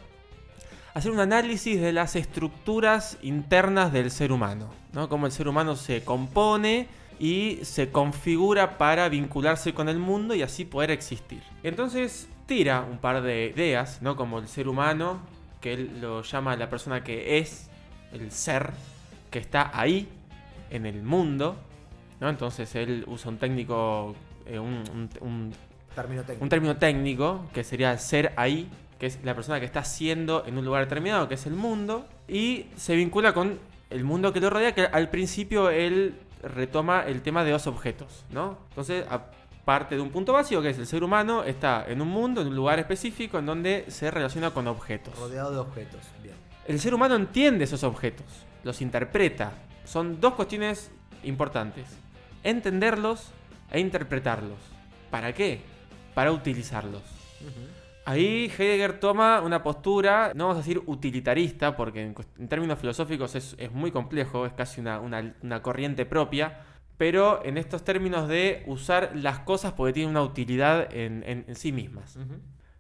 [0.94, 5.10] hacer un análisis de las estructuras internas del ser humano, ¿no?
[5.10, 6.88] Cómo el ser humano se compone
[7.20, 11.42] y se configura para vincularse con el mundo y así poder existir.
[11.64, 14.16] Entonces tira un par de ideas, ¿no?
[14.16, 15.20] Como el ser humano,
[15.62, 17.70] que él lo llama la persona que es,
[18.12, 18.72] el ser,
[19.32, 20.08] que está ahí,
[20.70, 21.56] en el mundo,
[22.20, 22.30] ¿no?
[22.30, 25.54] Entonces él usa un técnico, eh, un- un- un
[25.96, 26.44] Término técnico.
[26.44, 28.68] un término técnico que sería ser ahí,
[29.00, 32.06] que es la persona que está siendo en un lugar determinado, que es el mundo,
[32.28, 37.22] y se vincula con el mundo que lo rodea, que al principio él retoma el
[37.22, 38.58] tema de dos objetos, ¿no?
[38.70, 39.06] Entonces,
[39.66, 42.48] parte de un punto básico que es el ser humano está en un mundo, en
[42.48, 45.18] un lugar específico en donde se relaciona con objetos.
[45.18, 46.02] Rodeado de objetos.
[46.22, 46.36] Bien.
[46.68, 48.26] El ser humano entiende esos objetos,
[48.64, 49.54] los interpreta.
[49.84, 50.92] Son dos cuestiones
[51.24, 51.86] importantes.
[52.44, 53.32] Entenderlos
[53.72, 54.60] e interpretarlos.
[55.10, 55.62] ¿Para qué?
[56.14, 57.02] Para utilizarlos.
[58.06, 62.02] Ahí Heidegger toma una postura, no vamos a decir utilitarista, porque
[62.38, 66.60] en, términos filosóficos es, es muy complejo, es casi una, una- una corriente propia,
[66.98, 71.56] pero en estos términos de usar las cosas porque tienen una utilidad en- en- en
[71.56, 72.18] sí mismas.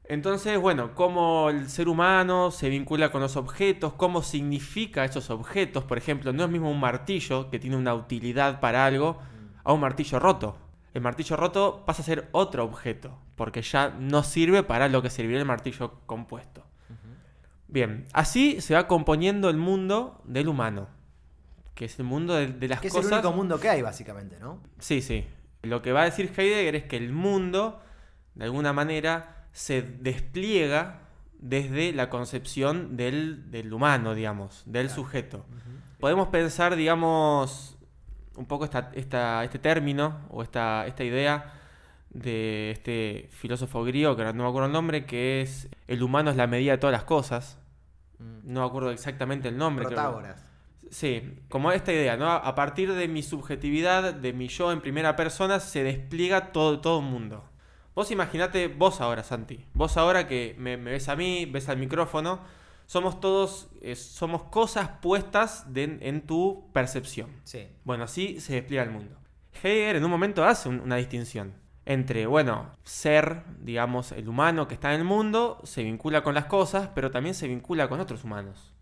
[0.07, 5.83] Entonces, bueno, cómo el ser humano se vincula con los objetos, cómo significa esos objetos.
[5.85, 9.17] Por ejemplo, no es mismo un martillo que tiene una utilidad para algo
[9.63, 10.55] a un martillo roto.
[10.95, 15.09] El martillo roto pasa a ser otro objeto, porque ya no sirve para lo que
[15.09, 16.65] serviría el martillo compuesto.
[17.67, 20.87] Bien, así se va componiendo el mundo del humano,
[21.73, 23.11] que es el mundo de, de las Que es cosas.
[23.11, 24.61] el único mundo que hay, básicamente, ¿no?
[24.79, 25.25] Sí, sí.
[25.63, 27.81] Lo que va a decir Heidegger es que el mundo,
[28.35, 31.01] de alguna manera, se despliega
[31.39, 35.45] desde la concepción del, del humano, digamos, del sujeto.
[35.99, 37.74] Podemos pensar, digamos,
[38.37, 41.53] un poco esta, esta- este término o esta, esta idea
[42.09, 46.37] de este filósofo griego, que no me acuerdo el nombre, que es el humano es
[46.37, 47.59] la medida de todas las cosas.
[48.19, 49.85] No me acuerdo exactamente el nombre.
[49.85, 50.45] creo Protágoras.
[50.89, 52.31] Sí, como esta idea, ¿no?
[52.31, 56.99] A partir de mi subjetividad, de mi yo en primera persona, se despliega todo, todo
[56.99, 57.43] un mundo.
[57.95, 61.77] Vos imaginate, vos ahora, Santi, vos ahora que me, me ves a mí, ves al
[61.77, 62.39] micrófono,
[62.85, 67.29] somos todos, eh, somos cosas puestas de- en tu percepción.
[67.43, 67.67] Sí.
[67.83, 69.15] Bueno, así se despliega el mundo.
[69.63, 71.53] Heidegger en un momento hace un- una distinción
[71.85, 76.45] entre, bueno, ser, digamos, el humano que está en el mundo, se vincula con las
[76.45, 78.73] cosas, pero también se vincula con otros humanos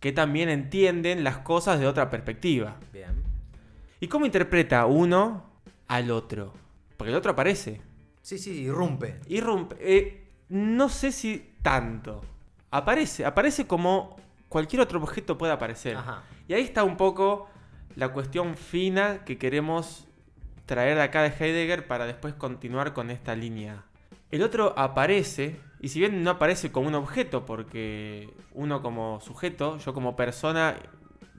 [0.00, 2.76] que también entienden las cosas de otra perspectiva.
[2.92, 3.22] Bien.
[4.00, 5.44] ¿Y cómo interpreta uno
[5.88, 6.54] al otro?
[6.96, 7.80] Porque el otro aparece.
[8.22, 9.20] Sí, sí, irrumpe.
[9.26, 9.76] Irrumpe.
[9.80, 12.22] eh, no sé si tanto.
[12.70, 13.24] Aparece.
[13.24, 14.16] Aparece como
[14.48, 15.96] cualquier otro objeto puede aparecer.
[15.96, 16.22] Ajá.
[16.46, 17.48] Y ahí está un poco
[17.94, 20.06] la cuestión fina que queremos
[20.66, 23.84] traer de acá de Heidegger para después continuar con esta línea.
[24.30, 29.78] El otro aparece, y si bien no aparece como un objeto, porque uno como sujeto,
[29.78, 30.76] yo como persona,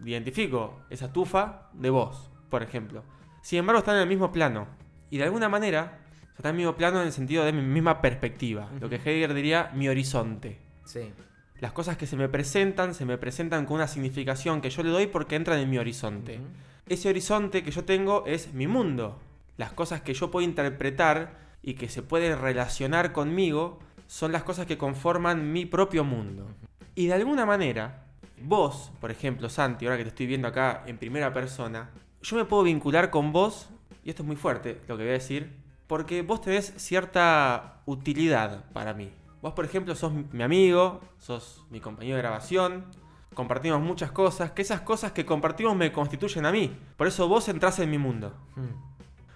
[0.03, 3.03] identifico esa tufa de vos, por ejemplo.
[3.43, 4.67] Sin embargo, están en el mismo plano.
[5.11, 5.99] Y de alguna manera,
[6.35, 8.69] están en el mismo plano en el sentido de mi misma perspectiva.
[8.79, 10.59] Lo que Heidegger diría mi horizonte.
[10.89, 11.11] Sí.
[11.59, 14.89] Las cosas que se me presentan, se me presentan con una significación que yo le
[14.89, 16.39] doy porque entran en mi horizonte.
[16.87, 19.19] Ese horizonte que yo tengo es mi mundo.
[19.57, 24.65] Las cosas que yo puedo interpretar y que se pueden relacionar conmigo son las cosas
[24.65, 26.47] que conforman mi propio mundo.
[26.95, 28.05] Y de alguna manera,
[28.41, 31.91] vos, por ejemplo, Santi, ahora que te estoy viendo acá en primera persona,
[32.23, 33.69] yo me puedo vincular con vos,
[34.03, 35.53] y esto es muy fuerte lo que voy a decir,
[35.85, 39.11] porque vos tenés cierta utilidad para mí.
[39.41, 42.85] Vos, por ejemplo, sos mi amigo, sos mi compañero de grabación,
[43.33, 46.75] compartimos muchas cosas, que esas cosas que compartimos me constituyen a mí.
[46.97, 48.33] Por eso vos entrás en mi mundo.
[48.55, 48.89] Mm.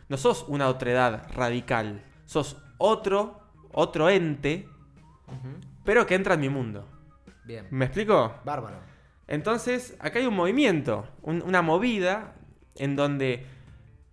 [0.09, 3.39] No sos una otredad radical, sos otro,
[3.71, 4.67] otro ente,
[5.85, 6.85] pero que entra en mi mundo.
[7.45, 7.67] Bien.
[7.71, 8.33] ¿Me explico?
[8.43, 8.77] Bárbaro.
[9.27, 12.35] Entonces, acá hay un movimiento, un- una movida
[12.75, 13.45] en donde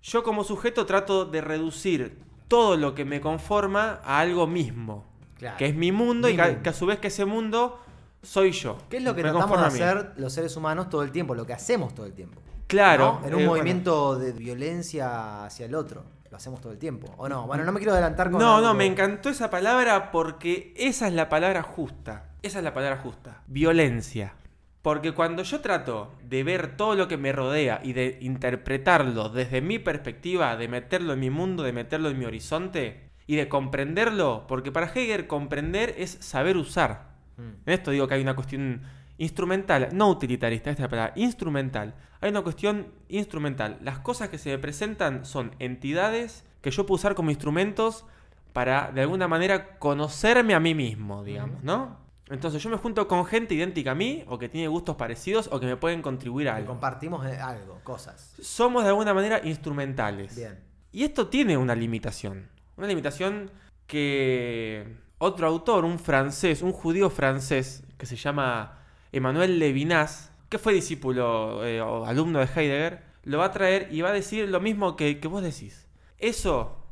[0.03, 5.05] yo como sujeto trato de reducir todo lo que me conforma a algo mismo,
[5.41, 5.57] Claro.
[5.57, 6.63] que es mi mundo Mi y que, mundo.
[6.63, 7.81] que a su vez que ese mundo
[8.23, 8.77] soy yo.
[8.91, 11.35] ¿Qué es lo que Me tratamos de hacer los seres humanos todo el tiempo?
[11.35, 12.43] Lo que hacemos todo el tiempo.
[12.67, 13.21] Claro.
[13.23, 13.27] ¿no?
[13.27, 16.05] En un eh, movimiento de violencia hacia el otro.
[16.31, 17.13] Lo hacemos todo el tiempo.
[17.17, 17.47] ¿O no?
[17.47, 21.09] Bueno, no me quiero adelantar con No, algo no, me encantó esa palabra porque esa
[21.09, 22.27] es la palabra justa.
[22.43, 23.43] Esa es la palabra justa.
[23.47, 24.35] Violencia.
[24.83, 29.61] Porque cuando yo trato de ver todo lo que me rodea y de interpretarlo desde
[29.61, 34.45] mi perspectiva, de meterlo en mi mundo, de meterlo en mi horizonte y de comprenderlo,
[34.49, 37.13] porque para Hegel comprender es saber usar.
[37.37, 37.51] Mm.
[37.65, 38.83] En esto digo que hay una cuestión
[39.19, 41.95] instrumental, no utilitarista, esta es la palabra, instrumental.
[42.21, 43.79] Hay una cuestión instrumental.
[43.83, 48.05] Las cosas que se me presentan son entidades que yo puedo usar como instrumentos
[48.53, 51.99] para, de alguna manera, conocerme a mí mismo, digamos, ¿no?
[52.31, 55.61] Entonces yo me junto con gente idéntica a mí, o que tiene gustos parecidos, o
[55.61, 56.67] que me pueden contribuir a algo.
[56.67, 58.35] compartimos eh, algo, cosas.
[58.43, 60.35] Somos de alguna manera instrumentales.
[60.35, 60.59] Bien.
[60.91, 62.49] Y esto tiene una limitación.
[62.81, 63.51] Una limitación
[63.87, 68.79] que otro autor, un francés, un judío francés, que se llama
[69.13, 74.01] Emmanuel Levinas, que fue discípulo eh, o alumno de Heidegger, lo va a traer y
[74.01, 75.89] va a decir lo mismo que, que vos decís.
[76.17, 76.87] Eso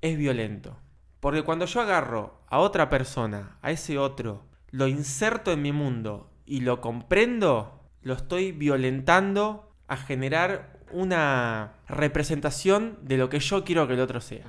[0.00, 0.78] es violento.
[1.18, 6.30] Porque cuando yo agarro a otra persona, a ese otro, lo inserto en mi mundo
[6.46, 13.88] y lo comprendo, lo estoy violentando a generar una representación de lo que yo quiero
[13.88, 14.46] que el otro sea.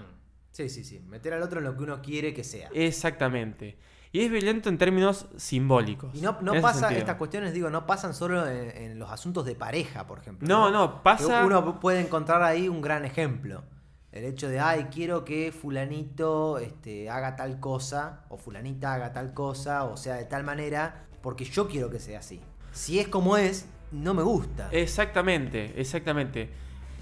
[0.53, 0.99] Sí, sí, sí.
[0.99, 2.69] Meter al otro en lo que uno quiere que sea.
[2.73, 3.75] Exactamente.
[4.11, 6.13] Y es violento en términos simbólicos.
[6.13, 6.99] Y no, no pasa, sentido.
[6.99, 10.47] estas cuestiones, digo, no pasan solo en, en los asuntos de pareja, por ejemplo.
[10.47, 11.39] No, no, pasa.
[11.41, 13.63] Que Uno puede encontrar ahí un gran ejemplo.
[14.11, 19.33] El hecho de, ay, quiero que fulanito este, haga tal cosa, o fulanita haga tal
[19.33, 22.39] cosa, o sea, de tal manera, porque yo quiero que sea así.
[22.71, 24.69] Si es como es, no me gusta.
[24.71, 26.51] Exactamente, exactamente.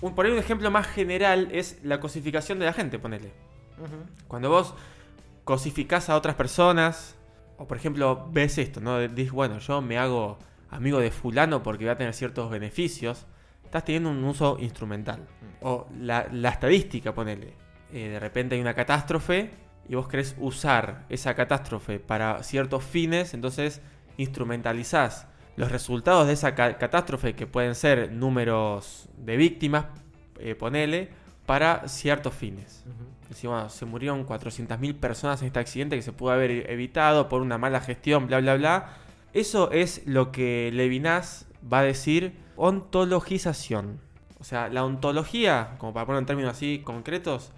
[0.01, 3.31] Un, por ahí un ejemplo más general es la cosificación de la gente, ponele.
[4.27, 4.75] Cuando vos
[5.43, 7.15] cosificás a otras personas,
[7.57, 8.99] o por ejemplo ves esto, ¿no?
[8.99, 10.37] Dices, bueno, yo me hago
[10.69, 13.25] amigo de fulano porque va a tener ciertos beneficios,
[13.63, 15.27] estás teniendo un uso instrumental.
[15.61, 17.53] O la, la estadística, ponele.
[17.91, 19.51] Eh, de repente hay una catástrofe
[19.87, 23.81] y vos querés usar esa catástrofe para ciertos fines, entonces
[24.17, 29.85] instrumentalizás los resultados de esa ca- catástrofe, que pueden ser números de víctimas,
[30.39, 31.09] eh, ponele,
[31.45, 32.83] para ciertos fines.
[33.29, 37.41] Decimos, bueno, se murieron 400.000 personas en este accidente que se pudo haber evitado por
[37.41, 38.89] una mala gestión, bla, bla, bla.
[39.33, 43.99] Eso es lo que Levinas va a decir ontologización.
[44.39, 47.51] O sea, la ontología, como para poner en términos así concretos,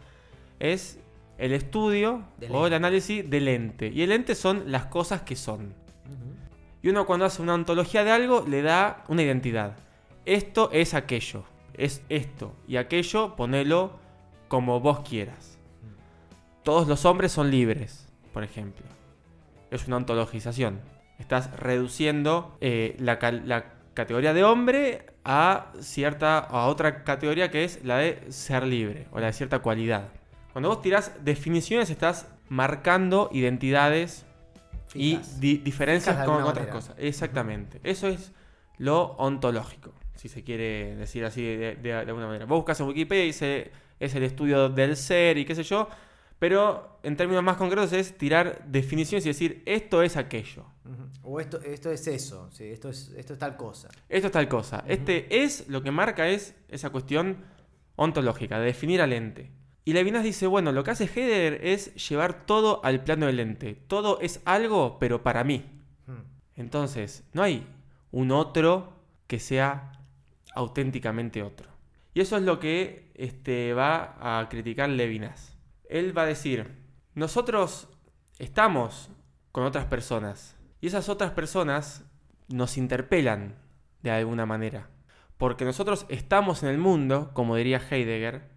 [0.59, 0.99] es
[1.37, 3.87] el estudio o el análisis del ente.
[3.87, 5.73] Y el ente son las cosas que son.
[6.83, 9.77] Y uno cuando hace una ontología de algo le da una identidad.
[10.25, 11.45] Esto es aquello.
[11.73, 12.53] Es esto.
[12.67, 13.97] Y aquello ponelo
[14.49, 15.57] como vos quieras.
[16.61, 18.85] Todos los hombres son libres, por ejemplo.
[19.71, 20.81] Es una ontologización.
[21.17, 23.17] Estás reduciendo eh, la
[23.93, 29.19] categoría de hombre a cierta a otra categoría que es la de ser libre o
[29.19, 30.09] la de cierta cualidad.
[30.51, 34.25] Cuando vos tirás definiciones estás marcando identidades
[34.95, 36.71] y di- diferencias Fijas con otras manera.
[36.73, 36.95] cosas.
[36.99, 37.79] Exactamente.
[37.83, 38.31] Eso es
[38.77, 42.45] lo ontológico, si se quiere decir así de, de- de alguna manera.
[42.45, 45.87] Vos buscas en Wikipedia y dice es el estudio del ser y qué sé yo,
[46.39, 50.65] pero en términos más concretos es tirar definiciones y decir esto es aquello.
[51.21, 53.87] O esto, esto es eso, sí, esto, es, esto es tal cosa.
[54.09, 54.83] Esto es tal cosa.
[54.87, 57.37] Este es lo que marca es esa cuestión
[57.95, 59.51] ontológica, de definir al ente.
[59.85, 63.75] Y Levinas dice, bueno, lo que hace Heidegger es llevar todo al plano del ente.
[63.75, 65.65] Todo es algo, pero para mí.
[66.07, 66.19] Ujú.
[66.55, 67.67] Entonces, no hay
[68.11, 68.93] un otro
[69.27, 69.91] que sea
[70.55, 71.69] auténticamente otro.
[72.13, 75.57] Y eso es lo que este, va a criticar Levinas.
[75.89, 76.83] Él va a decir,
[77.15, 77.89] nosotros
[78.39, 79.09] estamos
[79.51, 82.05] con otras personas y esas otras personas
[82.47, 83.55] nos interpelan
[84.01, 84.89] de alguna manera.
[85.37, 88.52] Porque nosotros estamos en el mundo, como diría Heidegger,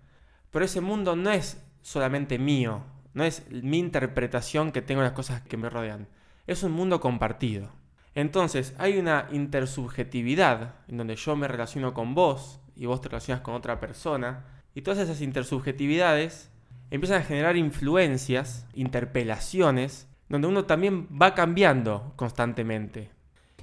[0.50, 2.82] pero ese mundo no es solamente mío,
[3.14, 6.08] no es mi interpretación que tengo de las cosas que me rodean,
[6.46, 7.70] es un mundo compartido.
[8.14, 13.42] Entonces hay una intersubjetividad en donde yo me relaciono con vos y vos te relacionas
[13.42, 16.50] con otra persona, y todas esas intersubjetividades
[16.90, 23.10] empiezan a generar influencias, interpelaciones, donde uno también va cambiando constantemente.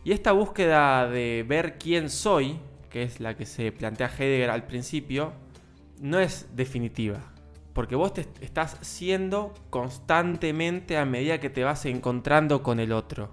[0.03, 4.65] Y esta búsqueda de ver quién soy, que es la que se plantea Heidegger al
[4.65, 5.33] principio,
[6.03, 7.19] no es definitiva.
[7.73, 12.91] Porque vos te est- estás siendo constantemente a medida que te vas encontrando con el
[12.91, 13.31] otro.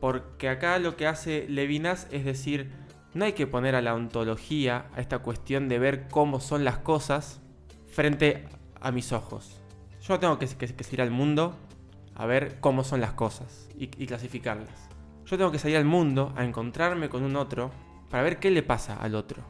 [0.00, 2.70] Porque acá lo que hace Levinas es decir,
[3.14, 6.78] no hay que poner a la ontología, a esta cuestión de ver cómo son las
[6.78, 7.40] cosas,
[7.86, 8.44] frente
[8.80, 9.60] a mis ojos.
[10.02, 11.56] Yo tengo que, que- que salir al mundo
[12.14, 14.88] a ver cómo son las cosas y, y clasificarlas.
[15.24, 17.70] Yo tengo que salir al mundo a encontrarme con un otro
[18.10, 19.42] para ver qué le pasa al otro.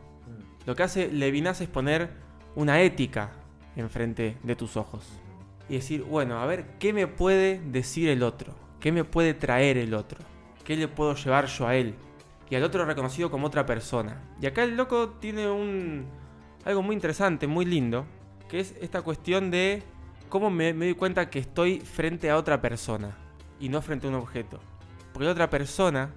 [0.66, 2.10] Lo que hace Levinas es poner
[2.54, 3.30] una ética
[3.76, 5.06] enfrente de tus ojos.
[5.68, 8.54] Y decir, bueno, a ver, ¿qué me puede decir el otro?
[8.80, 10.18] ¿Qué me puede traer el otro?
[10.64, 11.94] ¿Qué le puedo llevar yo a él?
[12.50, 14.22] Y al otro reconocido como otra persona.
[14.40, 16.06] Y acá el loco tiene un...
[16.64, 18.06] algo muy interesante, muy lindo,
[18.48, 19.82] que es esta cuestión de
[20.28, 23.16] cómo me, me doy cuenta que estoy frente a otra persona
[23.60, 24.60] y no frente a un objeto.
[25.12, 26.14] Porque la otra persona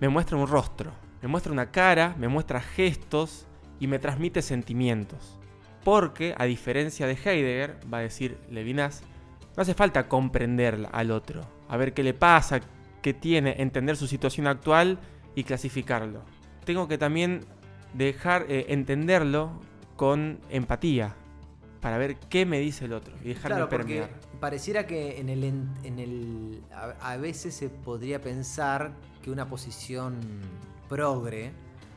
[0.00, 3.46] me muestra un rostro, me muestra una cara, me muestra gestos
[3.78, 5.39] y me transmite sentimientos.
[5.84, 9.02] Porque, a diferencia de Heidegger, va a decir Levinas,
[9.56, 12.60] no hace falta comprender al otro, a ver qué le pasa,
[13.02, 14.98] qué tiene, entender su situación actual
[15.34, 16.22] y clasificarlo.
[16.64, 17.44] Tengo que también
[17.94, 19.52] dejar eh, entenderlo
[19.96, 21.16] con empatía,
[21.80, 24.20] para ver qué me dice el otro y dejarme Claro, porque permear.
[24.38, 29.48] pareciera que en el, en, en el a, a veces se podría pensar que una
[29.48, 30.20] posición
[30.88, 31.52] progre,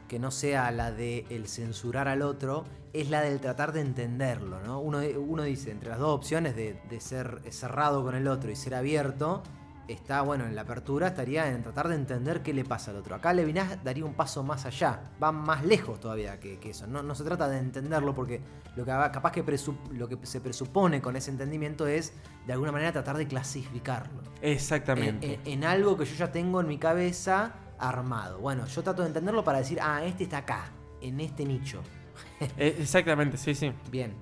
[0.08, 2.64] que no sea la de el censurar al otro,
[2.94, 4.80] es la del tratar de entenderlo, ¿no?
[4.80, 8.56] Uno, uno dice, entre las dos opciones de, de ser cerrado con el otro y
[8.56, 9.42] ser abierto,
[9.88, 13.16] está, bueno, en la apertura estaría en tratar de entender qué le pasa al otro.
[13.16, 16.86] Acá Levinas daría un paso más allá, va más lejos todavía que, que eso.
[16.88, 18.40] No, no se trata de entenderlo porque
[18.76, 22.14] lo que capaz que presu- lo que se presupone con ese entendimiento es
[22.46, 24.22] de alguna manera tratar de clasificarlo.
[24.42, 25.34] Exactamente.
[25.34, 28.40] En, en- en algo que yo ya tengo en mi cabeza armado.
[28.40, 30.66] Bueno, yo trato de entenderlo para decir, ah, este está acá,
[31.02, 31.82] en este nicho.
[32.58, 33.72] Eh, exactamente, sí, sí.
[33.92, 34.14] Bien,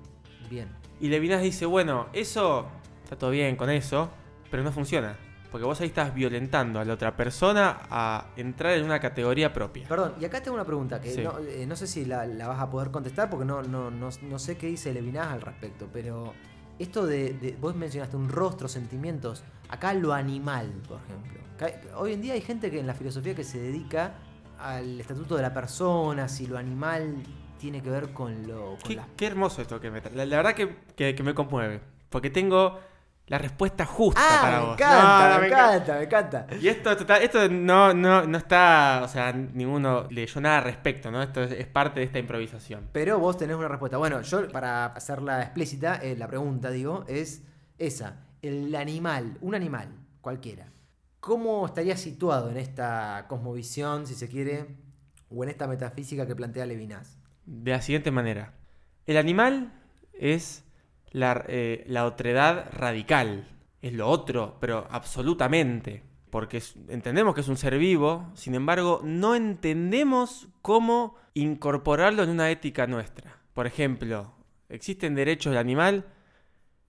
[0.50, 0.68] bien.
[1.00, 2.66] Y Levinas dice, bueno, eso
[3.04, 4.10] está todo bien con eso,
[4.50, 5.16] pero no funciona.
[5.50, 9.86] Porque vos ahí estás violentando a la otra persona a entrar en una categoría propia.
[9.86, 11.20] Perdón, y acá tengo una pregunta que Sí.
[11.22, 14.08] no, eh, no sé si la, la vas a poder contestar porque no, no, no,
[14.22, 16.32] no sé qué dice Levinas al respecto, pero
[16.78, 21.40] esto de, de- vos mencionaste un rostro, sentimientos, acá lo animal, por ejemplo.
[21.56, 24.14] Acá- Hoy en día hay gente que en la filosofía que se dedica
[24.58, 27.16] al estatuto de la persona, si lo animal
[27.62, 28.76] tiene que ver con lo...
[28.84, 31.80] con Qué, hermoso esto que me La, la verdad que, que- que me conmueve.
[32.10, 32.80] Porque tengo
[33.28, 34.74] la respuesta justa Ah, para me vos.
[34.74, 36.46] encanta, No, me, encanta, me encanta.
[36.60, 41.22] Y esto, esto no, no, no está, o sea, ninguno leyó nada al respecto, ¿no?
[41.22, 42.88] Esto es, es parte de esta improvisación.
[42.92, 43.96] Pero vos tenés una respuesta.
[43.96, 47.42] Bueno, yo para hacerla explícita, eh, la pregunta, digo, es
[47.78, 48.16] esa.
[48.42, 49.88] El animal, un animal,
[50.20, 50.66] cualquiera.
[51.20, 54.66] ¿Cómo estaría situado en esta cosmovisión, si se quiere,
[55.30, 57.18] o en esta metafísica que plantea Levinas?
[57.44, 58.54] De la siguiente manera.
[59.06, 59.72] El animal
[60.12, 60.64] es
[61.10, 63.48] la, eh, otredad radical.
[63.80, 66.02] Es lo otro, pero absolutamente.
[66.30, 72.50] Porque entendemos que es un ser vivo, sin embargo, no entendemos cómo incorporarlo en una
[72.50, 73.38] ética nuestra.
[73.52, 74.32] Por ejemplo,
[74.70, 76.06] ¿existen derechos del animal?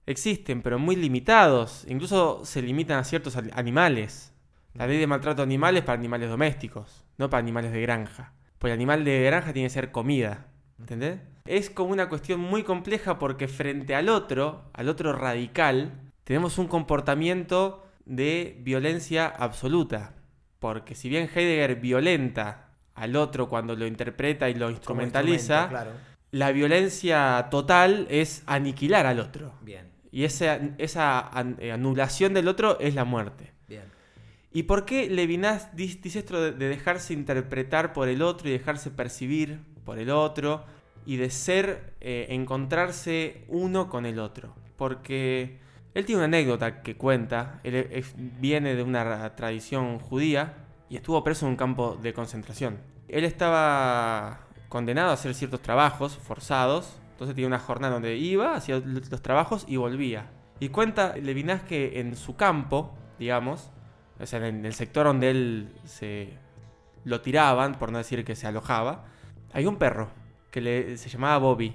[0.06, 1.84] Existen, pero muy limitados.
[1.88, 4.32] Incluso se limitan a ciertos al- animales.
[4.72, 8.32] La ley de maltrato de animales para animales domésticos, no para animales de granja.
[8.64, 10.46] Pues el animal de granja tiene que ser comida.
[10.78, 11.20] ¿Entendés?
[11.44, 15.92] Es como una cuestión muy compleja porque frente al otro, al otro radical,
[16.24, 20.14] tenemos un comportamiento de violencia absoluta.
[20.60, 25.90] Porque si bien Heidegger violenta al otro cuando lo interpreta y lo instrumentaliza, claro.
[26.30, 29.52] la violencia total es aniquilar al otro.
[29.60, 33.52] Bien, Y esa, eh, anulación del otro es la muerte.
[34.56, 38.92] ¿Y por qué Levinas dice esto de, de dejarse interpretar por el otro y dejarse
[38.92, 40.64] percibir por el otro
[41.04, 44.54] y de ser, eh, encontrarse uno con el otro?
[44.76, 45.58] Porque
[45.92, 48.04] él tiene una anécdota que cuenta, él e-
[48.40, 50.54] viene de una ra- tradición judía
[50.88, 52.78] y estuvo preso en un campo de concentración.
[53.08, 58.78] Él estaba condenado a hacer ciertos trabajos forzados, entonces tenía una jornada donde iba, hacía
[58.78, 60.30] los trabajos y volvía.
[60.60, 63.72] Y cuenta Levinas que en su campo, digamos,
[64.20, 66.30] o sea, en el sector donde él se
[67.04, 69.04] lo tiraban, por no decir que se alojaba,
[69.52, 70.08] hay un perro
[70.50, 71.74] que le- se llamaba Bobby.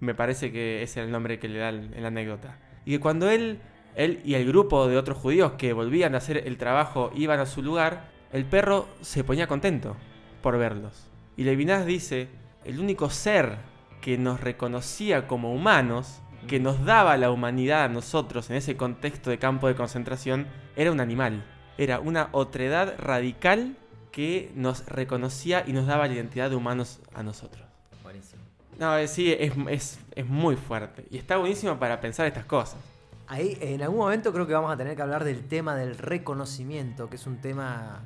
[0.00, 2.58] Me parece que ese era el nombre que le da en la anécdota.
[2.84, 3.60] Y que cuando él,
[3.96, 7.46] él y el grupo de otros judíos que volvían a hacer el trabajo iban a
[7.46, 9.96] su lugar, el perro se ponía contento
[10.42, 11.10] por verlos.
[11.36, 12.28] Y Levinas dice,
[12.64, 13.58] el único ser
[14.00, 19.28] que nos reconocía como humanos, que nos daba la humanidad a nosotros en ese contexto
[19.28, 21.44] de campo de concentración, era un animal.
[21.80, 23.74] Era una otredad radical
[24.12, 27.64] que nos reconocía y nos daba la identidad de humanos a nosotros.
[28.02, 28.42] Buenísimo.
[28.78, 31.06] No, eh, sí, es, es- es muy fuerte.
[31.10, 32.76] Y está buenísimo para pensar estas cosas.
[33.28, 37.08] Ahí, en algún momento creo que vamos a tener que hablar del tema del reconocimiento,
[37.08, 38.00] que es un tema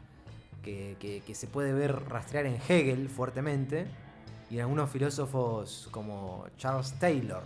[0.62, 3.86] que, que- que se puede ver rastrear en Hegel fuertemente
[4.50, 7.42] y en algunos filósofos como Charles Taylor,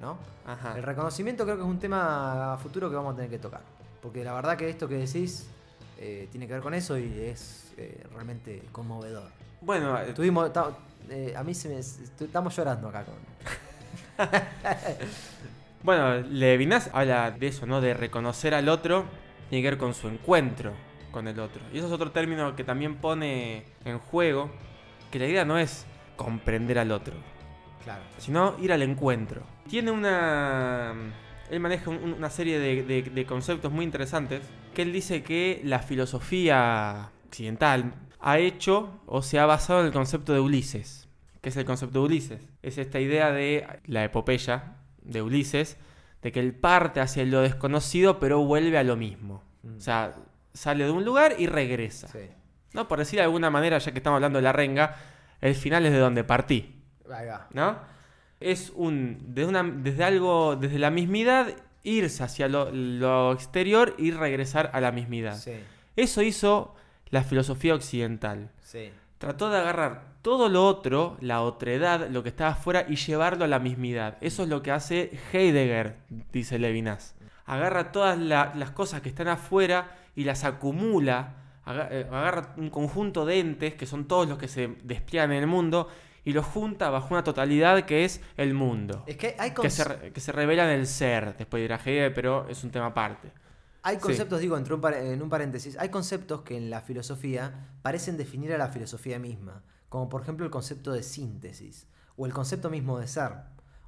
[0.00, 0.16] ¿no?
[0.46, 0.78] Ajá.
[0.78, 3.60] El reconocimiento creo que es un tema a futuro que vamos a tener que tocar,
[4.00, 5.46] porque la verdad que esto que decís
[5.98, 9.30] eh, tiene que ver con eso y es eh, realmente conmovedor.
[9.60, 13.14] Bueno, eh, Tuvimos, a mí se me, estamos llorando acá con...
[15.82, 17.80] Bueno, Levinas habla de eso, ¿no?
[17.80, 19.04] De reconocer al otro,
[19.48, 20.72] tiene que ver con su encuentro
[21.12, 21.62] con el otro.
[21.72, 24.50] Y eso es otro término que también pone en juego,
[25.10, 27.14] que la idea no es comprender al otro,
[27.84, 28.02] Claro.
[28.18, 29.42] sino ir al encuentro.
[29.68, 30.94] Tiene una...
[31.50, 34.42] Él maneja un- una serie de, de- de conceptos muy interesantes,
[34.74, 39.92] que él dice que la filosofía occidental ha hecho o se ha basado en el
[39.92, 41.08] concepto de Ulises.
[41.40, 42.40] ¿Qué es el concepto de Ulises?
[42.62, 45.76] Es esta idea de la epopeya de Ulises,
[46.22, 49.42] de que él parte hacia lo desconocido pero vuelve a lo mismo.
[49.62, 49.76] Mm.
[49.76, 50.14] O sea,
[50.52, 52.08] sale de un lugar y regresa.
[52.08, 52.18] Sí.
[52.74, 52.88] ¿No?
[52.88, 54.96] Por decir de alguna manera, ya que estamos hablando de la renga,
[55.40, 56.74] el final es de donde partí.
[57.10, 57.46] Ahí va.
[57.52, 57.78] ¿no?
[58.40, 59.18] Es un.
[59.34, 60.56] Desde, una, desde algo.
[60.56, 61.48] Desde la mismidad,
[61.82, 65.36] irse hacia lo, lo exterior y regresar a la mismidad.
[65.36, 65.54] Sí,
[65.96, 66.74] Eso hizo
[67.10, 68.50] la filosofía occidental.
[68.62, 68.90] sí.
[69.18, 73.48] Trató de agarrar todo lo otro, la otredad, lo que estaba afuera, y llevarlo a
[73.48, 74.16] la mismidad.
[74.20, 75.96] Eso es lo que hace Heidegger,
[76.32, 77.16] dice Levinas.
[77.44, 81.34] agarra todas la- las cosas que están afuera y las acumula,
[81.66, 85.46] eh, agarra un conjunto de entes, que son todos los que se despliegan en el
[85.48, 85.88] mundo,
[86.28, 89.02] y los junta bajo una totalidad que es el mundo.
[89.06, 92.46] Es que hay, Que se, que se revela en el ser, después dirá Hegel, pero
[92.50, 93.32] es un tema aparte.
[93.82, 94.02] hay sí.
[94.02, 98.52] conceptos, digo, entre un en un paréntesis, hay conceptos que en la filosofía parecen definir
[98.52, 102.98] a la filosofía misma, como por ejemplo el concepto de síntesis o el concepto mismo
[102.98, 103.32] de ser.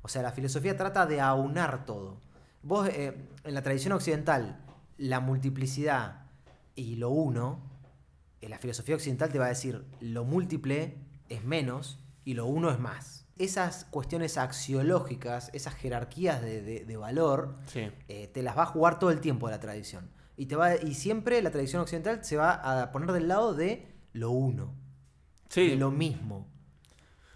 [0.01, 2.23] O sea, la filosofía trata de aunar todo.
[2.63, 4.65] Vos, eh, en la tradición occidental,
[4.97, 6.23] la multiplicidad
[6.75, 7.61] y lo uno,
[8.41, 10.97] en la filosofía occidental te va a decir lo múltiple
[11.29, 13.27] es menos y lo uno es más.
[13.39, 17.91] Esas cuestiones axiológicas, esas jerarquías de, de- de valor, Sí.
[18.09, 20.11] eh, te las va a jugar todo el tiempo la tradición.
[20.37, 22.53] Y, te va, y siempre la tradición occidental se va
[22.83, 24.75] a poner del lado de lo uno,
[25.49, 25.71] Sí.
[25.71, 26.47] de lo mismo.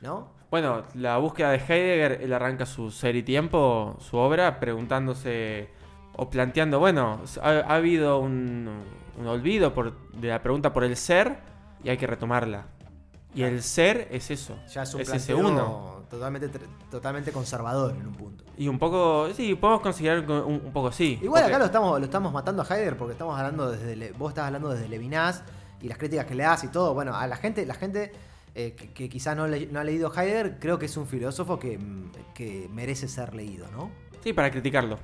[0.00, 0.32] ¿No?
[0.50, 5.68] Bueno, la búsqueda de Heidegger, él arranca su Ser y Tiempo, su obra, preguntándose
[6.16, 8.68] o planteando, bueno, ha, ha habido un,
[9.18, 11.38] un olvido por, de la pregunta por el ser
[11.82, 12.66] y hay que retomarla.
[13.34, 13.54] Y Claro.
[13.56, 15.94] el ser es eso, Ya es un ese planteo uno.
[16.08, 16.48] Totalmente,
[16.90, 18.44] totalmente conservador en un punto.
[18.56, 21.18] Y un poco, sí, podemos considerar que un, un poco sí.
[21.20, 24.30] Igual acá lo estamos, lo estamos matando a Heidegger porque estamos hablando desde Le- vos
[24.30, 25.42] estás hablando desde Levinas
[25.82, 26.94] y las críticas que le das y todo.
[26.94, 28.12] Bueno, a la gente, la gente
[28.54, 31.58] eh, que, que quizá no, le- no ha leído Heidegger, creo que es un filósofo
[31.58, 33.90] que, mm, que merece ser leído, ¿no?
[34.22, 34.98] Sí, para criticarlo.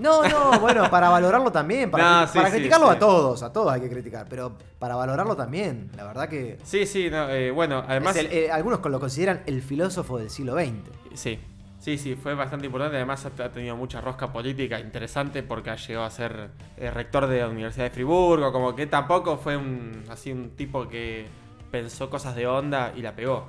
[0.00, 2.96] No, no, bueno, para valorarlo también, para, No, cri- sí, para sí, criticarlo sí.
[2.96, 6.86] a todos, a todos hay que criticar, pero para valorarlo también, la verdad que Sí,
[6.86, 8.16] sí, no, eh, bueno, además...
[8.16, 10.72] el- eh, algunos lo consideran el filósofo del siglo XX.
[11.14, 11.38] Sí,
[11.78, 12.96] sí, sí, fue bastante importante.
[12.96, 17.40] Además, ha tenido mucha rosca política interesante porque ha llegado a ser eh, rector de
[17.40, 18.52] la Universidad de Friburgo.
[18.52, 21.26] Como que tampoco fue un, así un tipo que
[21.70, 23.46] pensó cosas de onda y la pegó.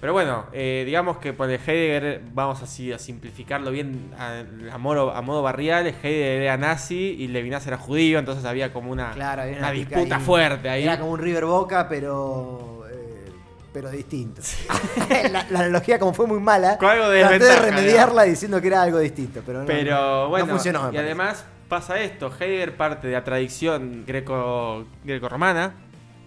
[0.00, 4.78] Pero bueno, eh, digamos que por el Heidegger, vamos así a simplificarlo bien a, a
[4.78, 5.86] modo, a modo barrial.
[5.88, 9.72] Heidegger era nazi y Levinas era judío, entonces había como una, Claro, había una una
[9.72, 10.22] pica disputa ahí.
[10.22, 10.82] fuerte ahí.
[10.84, 13.30] Era como un River Boca, pero eh,
[13.74, 14.40] pero distinto.
[15.30, 18.80] la, la analogía como fue muy mala, algo de traté de remediarla diciendo que era
[18.82, 19.90] algo distinto, pero no, Pero
[20.24, 20.78] no- bueno, no funcionó.
[20.78, 20.98] y parece.
[21.04, 25.74] además pasa esto, Heidegger parte de la tradición greco, greco-romana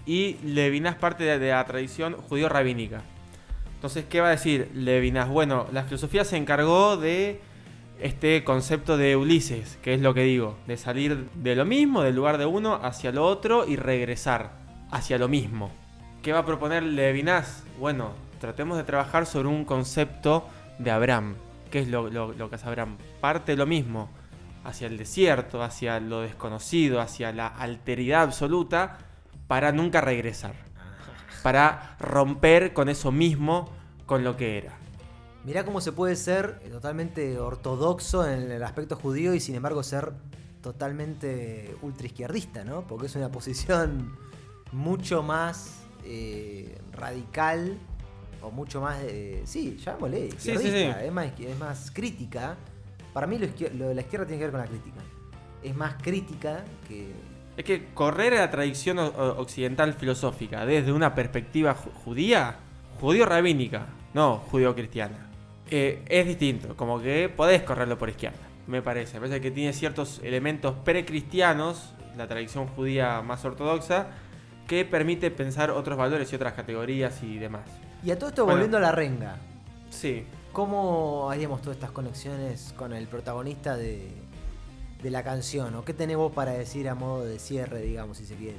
[0.05, 3.01] y Levinas parte de, de la tradición judío-rabínica.
[3.83, 5.27] Entonces, ¿qué va a decir Levinas?
[5.27, 7.41] Bueno, la filosofía se encargó de
[7.99, 12.15] este concepto de Ulises, que es lo que digo, de salir de lo mismo, del
[12.15, 14.51] lugar de uno, hacia lo otro y regresar
[14.89, 15.69] hacia lo mismo.
[16.21, 17.65] ¿Qué va a proponer Levinas?
[17.77, 20.47] Bueno, tratemos de trabajar sobre un concepto
[20.79, 21.35] de Abraham.
[21.69, 22.09] ¿Qué es lo,
[22.49, 22.95] que hace Abraham?
[23.19, 24.09] Parte de lo mismo,
[24.63, 28.99] hacia el desierto, hacia lo desconocido, hacia la alteridad absoluta,
[29.47, 30.53] para nunca regresar.
[31.43, 33.69] Para romper con eso mismo,
[34.05, 34.73] con lo que era.
[35.43, 40.13] Mirá cómo se puede ser totalmente ortodoxo en el aspecto judío y sin embargo ser
[40.61, 42.87] totalmente ultraizquierdista, ¿no?
[42.87, 44.15] Porque es una posición
[44.71, 47.77] mucho más eh, radical
[48.41, 51.05] o mucho más, eh, sí, llamémosle, Sí, sí, izquierdista, sí.
[51.07, 52.55] Es, más, izquier- es más crítica.
[53.13, 55.01] Para mí lo, lo de la izquierda tiene que ver con la crítica.
[55.61, 57.11] Es más crítica que...
[57.55, 62.55] Es que correr a la tradición occidental filosófica desde una perspectiva ju- judía,
[62.99, 65.29] judío-rabínica, no judío-cristiana,
[65.69, 66.75] eh, es distinto.
[66.75, 69.15] Como que podés correrlo por izquierda, me parece.
[69.19, 74.07] Me parece que tiene ciertos elementos precristianos, la tradición judía más ortodoxa,
[74.67, 77.63] que permite pensar otros valores y otras categorías y demás.
[78.03, 78.55] Y a todo esto Bueno.
[78.57, 79.37] volviendo a la renga,
[79.89, 84.07] Sí, ¿cómo haríamos todas estas conexiones con el protagonista de,
[85.03, 85.75] de la canción?
[85.75, 88.57] ¿O qué tenés vos para decir a modo de cierre, digamos, si se quiere?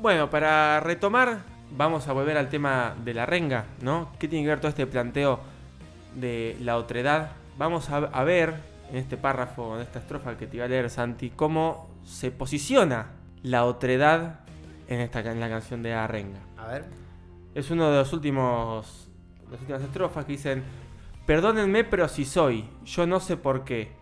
[0.00, 1.42] Bueno, para retomar,
[1.76, 4.10] vamos a volver al tema de la renga, ¿no?
[4.18, 5.38] ¿Qué tiene que ver todo este planteo
[6.14, 7.32] de la otredad?
[7.58, 8.54] Vamos a, a ver
[8.90, 13.12] en este párrafo, en esta estrofa que te iba a leer, Santi, cómo se posiciona
[13.42, 14.40] la otredad
[14.88, 16.40] en, esta, en la canción de la renga.
[16.56, 16.84] A ver.
[17.54, 19.08] Es uno de los últimos.
[19.50, 20.62] Las últimas estrofas que dicen.
[21.26, 22.68] Perdónenme, pero si soy.
[22.84, 23.92] Yo no sé por qué.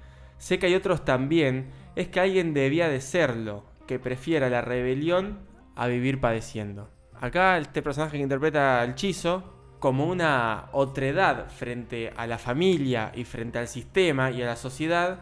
[0.42, 1.70] Sé que hay otros también.
[1.94, 3.64] Es que alguien debía de serlo.
[3.86, 5.38] Que prefiera la rebelión
[5.76, 6.90] a vivir padeciendo.
[7.20, 9.54] Acá este personaje que interpreta al Chizo.
[9.78, 15.20] Como una otredad frente a la familia y frente al sistema y a la sociedad.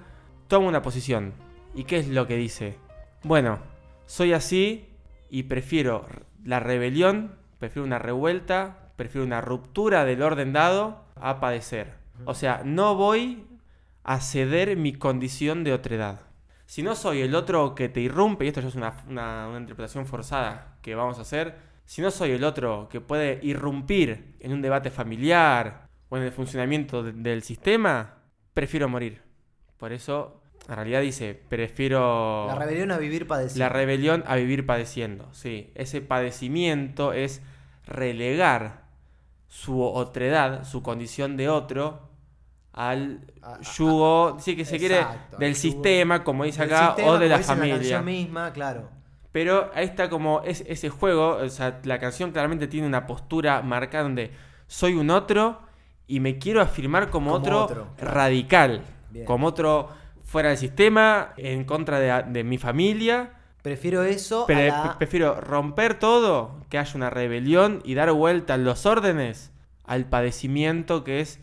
[0.49, 1.35] Toma una posición.
[1.75, 2.79] ¿Y qué es lo que dice?
[3.23, 3.59] Bueno,
[4.07, 4.89] soy así
[5.29, 6.07] y prefiero
[6.43, 11.93] la rebelión, prefiero una revuelta, prefiero una ruptura del orden dado a padecer.
[12.25, 13.45] O sea, no voy
[14.05, 16.21] a ceder mi condición de otredad.
[16.67, 19.59] Si no soy el otro que te irrumpe, y esto ya es una, una- una
[19.59, 24.53] interpretación forzada que vamos a hacer, si no soy el otro que puede irrumpir en
[24.53, 28.19] un debate familiar o en el funcionamiento de- del sistema,
[28.55, 29.23] prefiero morir.
[29.79, 30.37] Por eso
[30.69, 33.65] En realidad dice, prefiero La rebelión a vivir padeciendo.
[33.65, 35.29] la rebelión a vivir padeciendo.
[35.33, 37.43] Sí, ese padecimiento es
[37.87, 38.85] relegar
[39.49, 42.10] su otredad, su condición de otro,
[42.73, 43.21] al
[43.77, 47.39] yugo, sí que se quiere, Exacto, del sistema, como dice acá, sistema, o de la
[47.41, 48.03] familia.
[48.03, 48.89] misma, claro.
[49.33, 53.63] Pero ahí está como es, ese juego, o sea, la canción claramente tiene una postura
[53.63, 54.33] marcada donde
[54.67, 55.61] soy un otro
[56.07, 58.15] y me quiero afirmar como, Como otro, otro, claro.
[58.15, 59.25] radical, Bien.
[59.27, 59.89] como otro
[60.25, 63.35] fuera del sistema, en contra de, de mi familia.
[63.63, 64.99] Prefiero eso Pre- a la...
[64.99, 69.53] Prefiero romper todo, que haya una rebelión y dar vuelta a los órdenes
[69.85, 71.41] al padecimiento que es,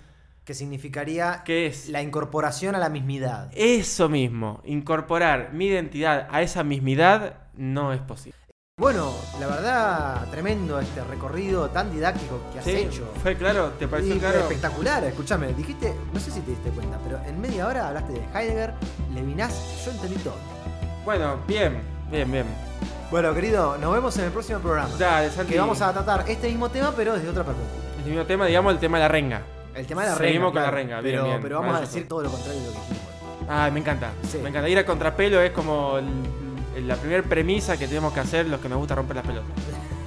[0.47, 3.49] que significaría que es la incorporación a la mismidad.
[3.53, 8.37] eso mismo, incorporar mi identidad a esa mismidad no es posible.
[8.79, 13.11] Bueno, la verdad, tremendo este recorrido tan didáctico que has Sí, hecho.
[13.21, 13.71] ¿Fue claro?
[13.77, 14.39] ¿Te pareció Y claro?
[14.39, 18.21] Espectacular, escúchame, dijiste, no sé si te diste cuenta, pero en media hora hablaste de
[18.33, 18.73] Heidegger,
[19.13, 20.37] Levinas, yo entendí todo.
[21.03, 22.45] Bueno, bien, bien, bien.
[23.11, 24.91] Bueno, querido, nos vemos en el próximo programa.
[24.97, 25.51] Dale, Santi.
[25.51, 27.83] Que vamos a tratar este mismo tema, pero desde otra perspectiva.
[27.99, 29.41] El mismo tema, digamos, el tema de la renga.
[29.77, 30.53] El tema de la Seguimos renga.
[30.53, 32.73] con la renga, bien, pero, bien, pero vamos a decir todo lo contrario de lo
[32.73, 33.01] que dijimos.
[33.47, 34.11] Ay, me encanta.
[34.29, 34.39] Sí.
[34.41, 34.67] Me encanta.
[34.69, 35.99] Ir a contrapelo es como
[36.81, 39.51] la primera premisa que tenemos que hacer los que nos gusta romper las pelotas.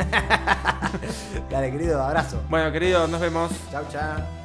[1.50, 2.42] Dale, querido, abrazo.
[2.48, 3.52] Bueno, queridos, nos vemos.
[3.70, 4.39] Chau, chao.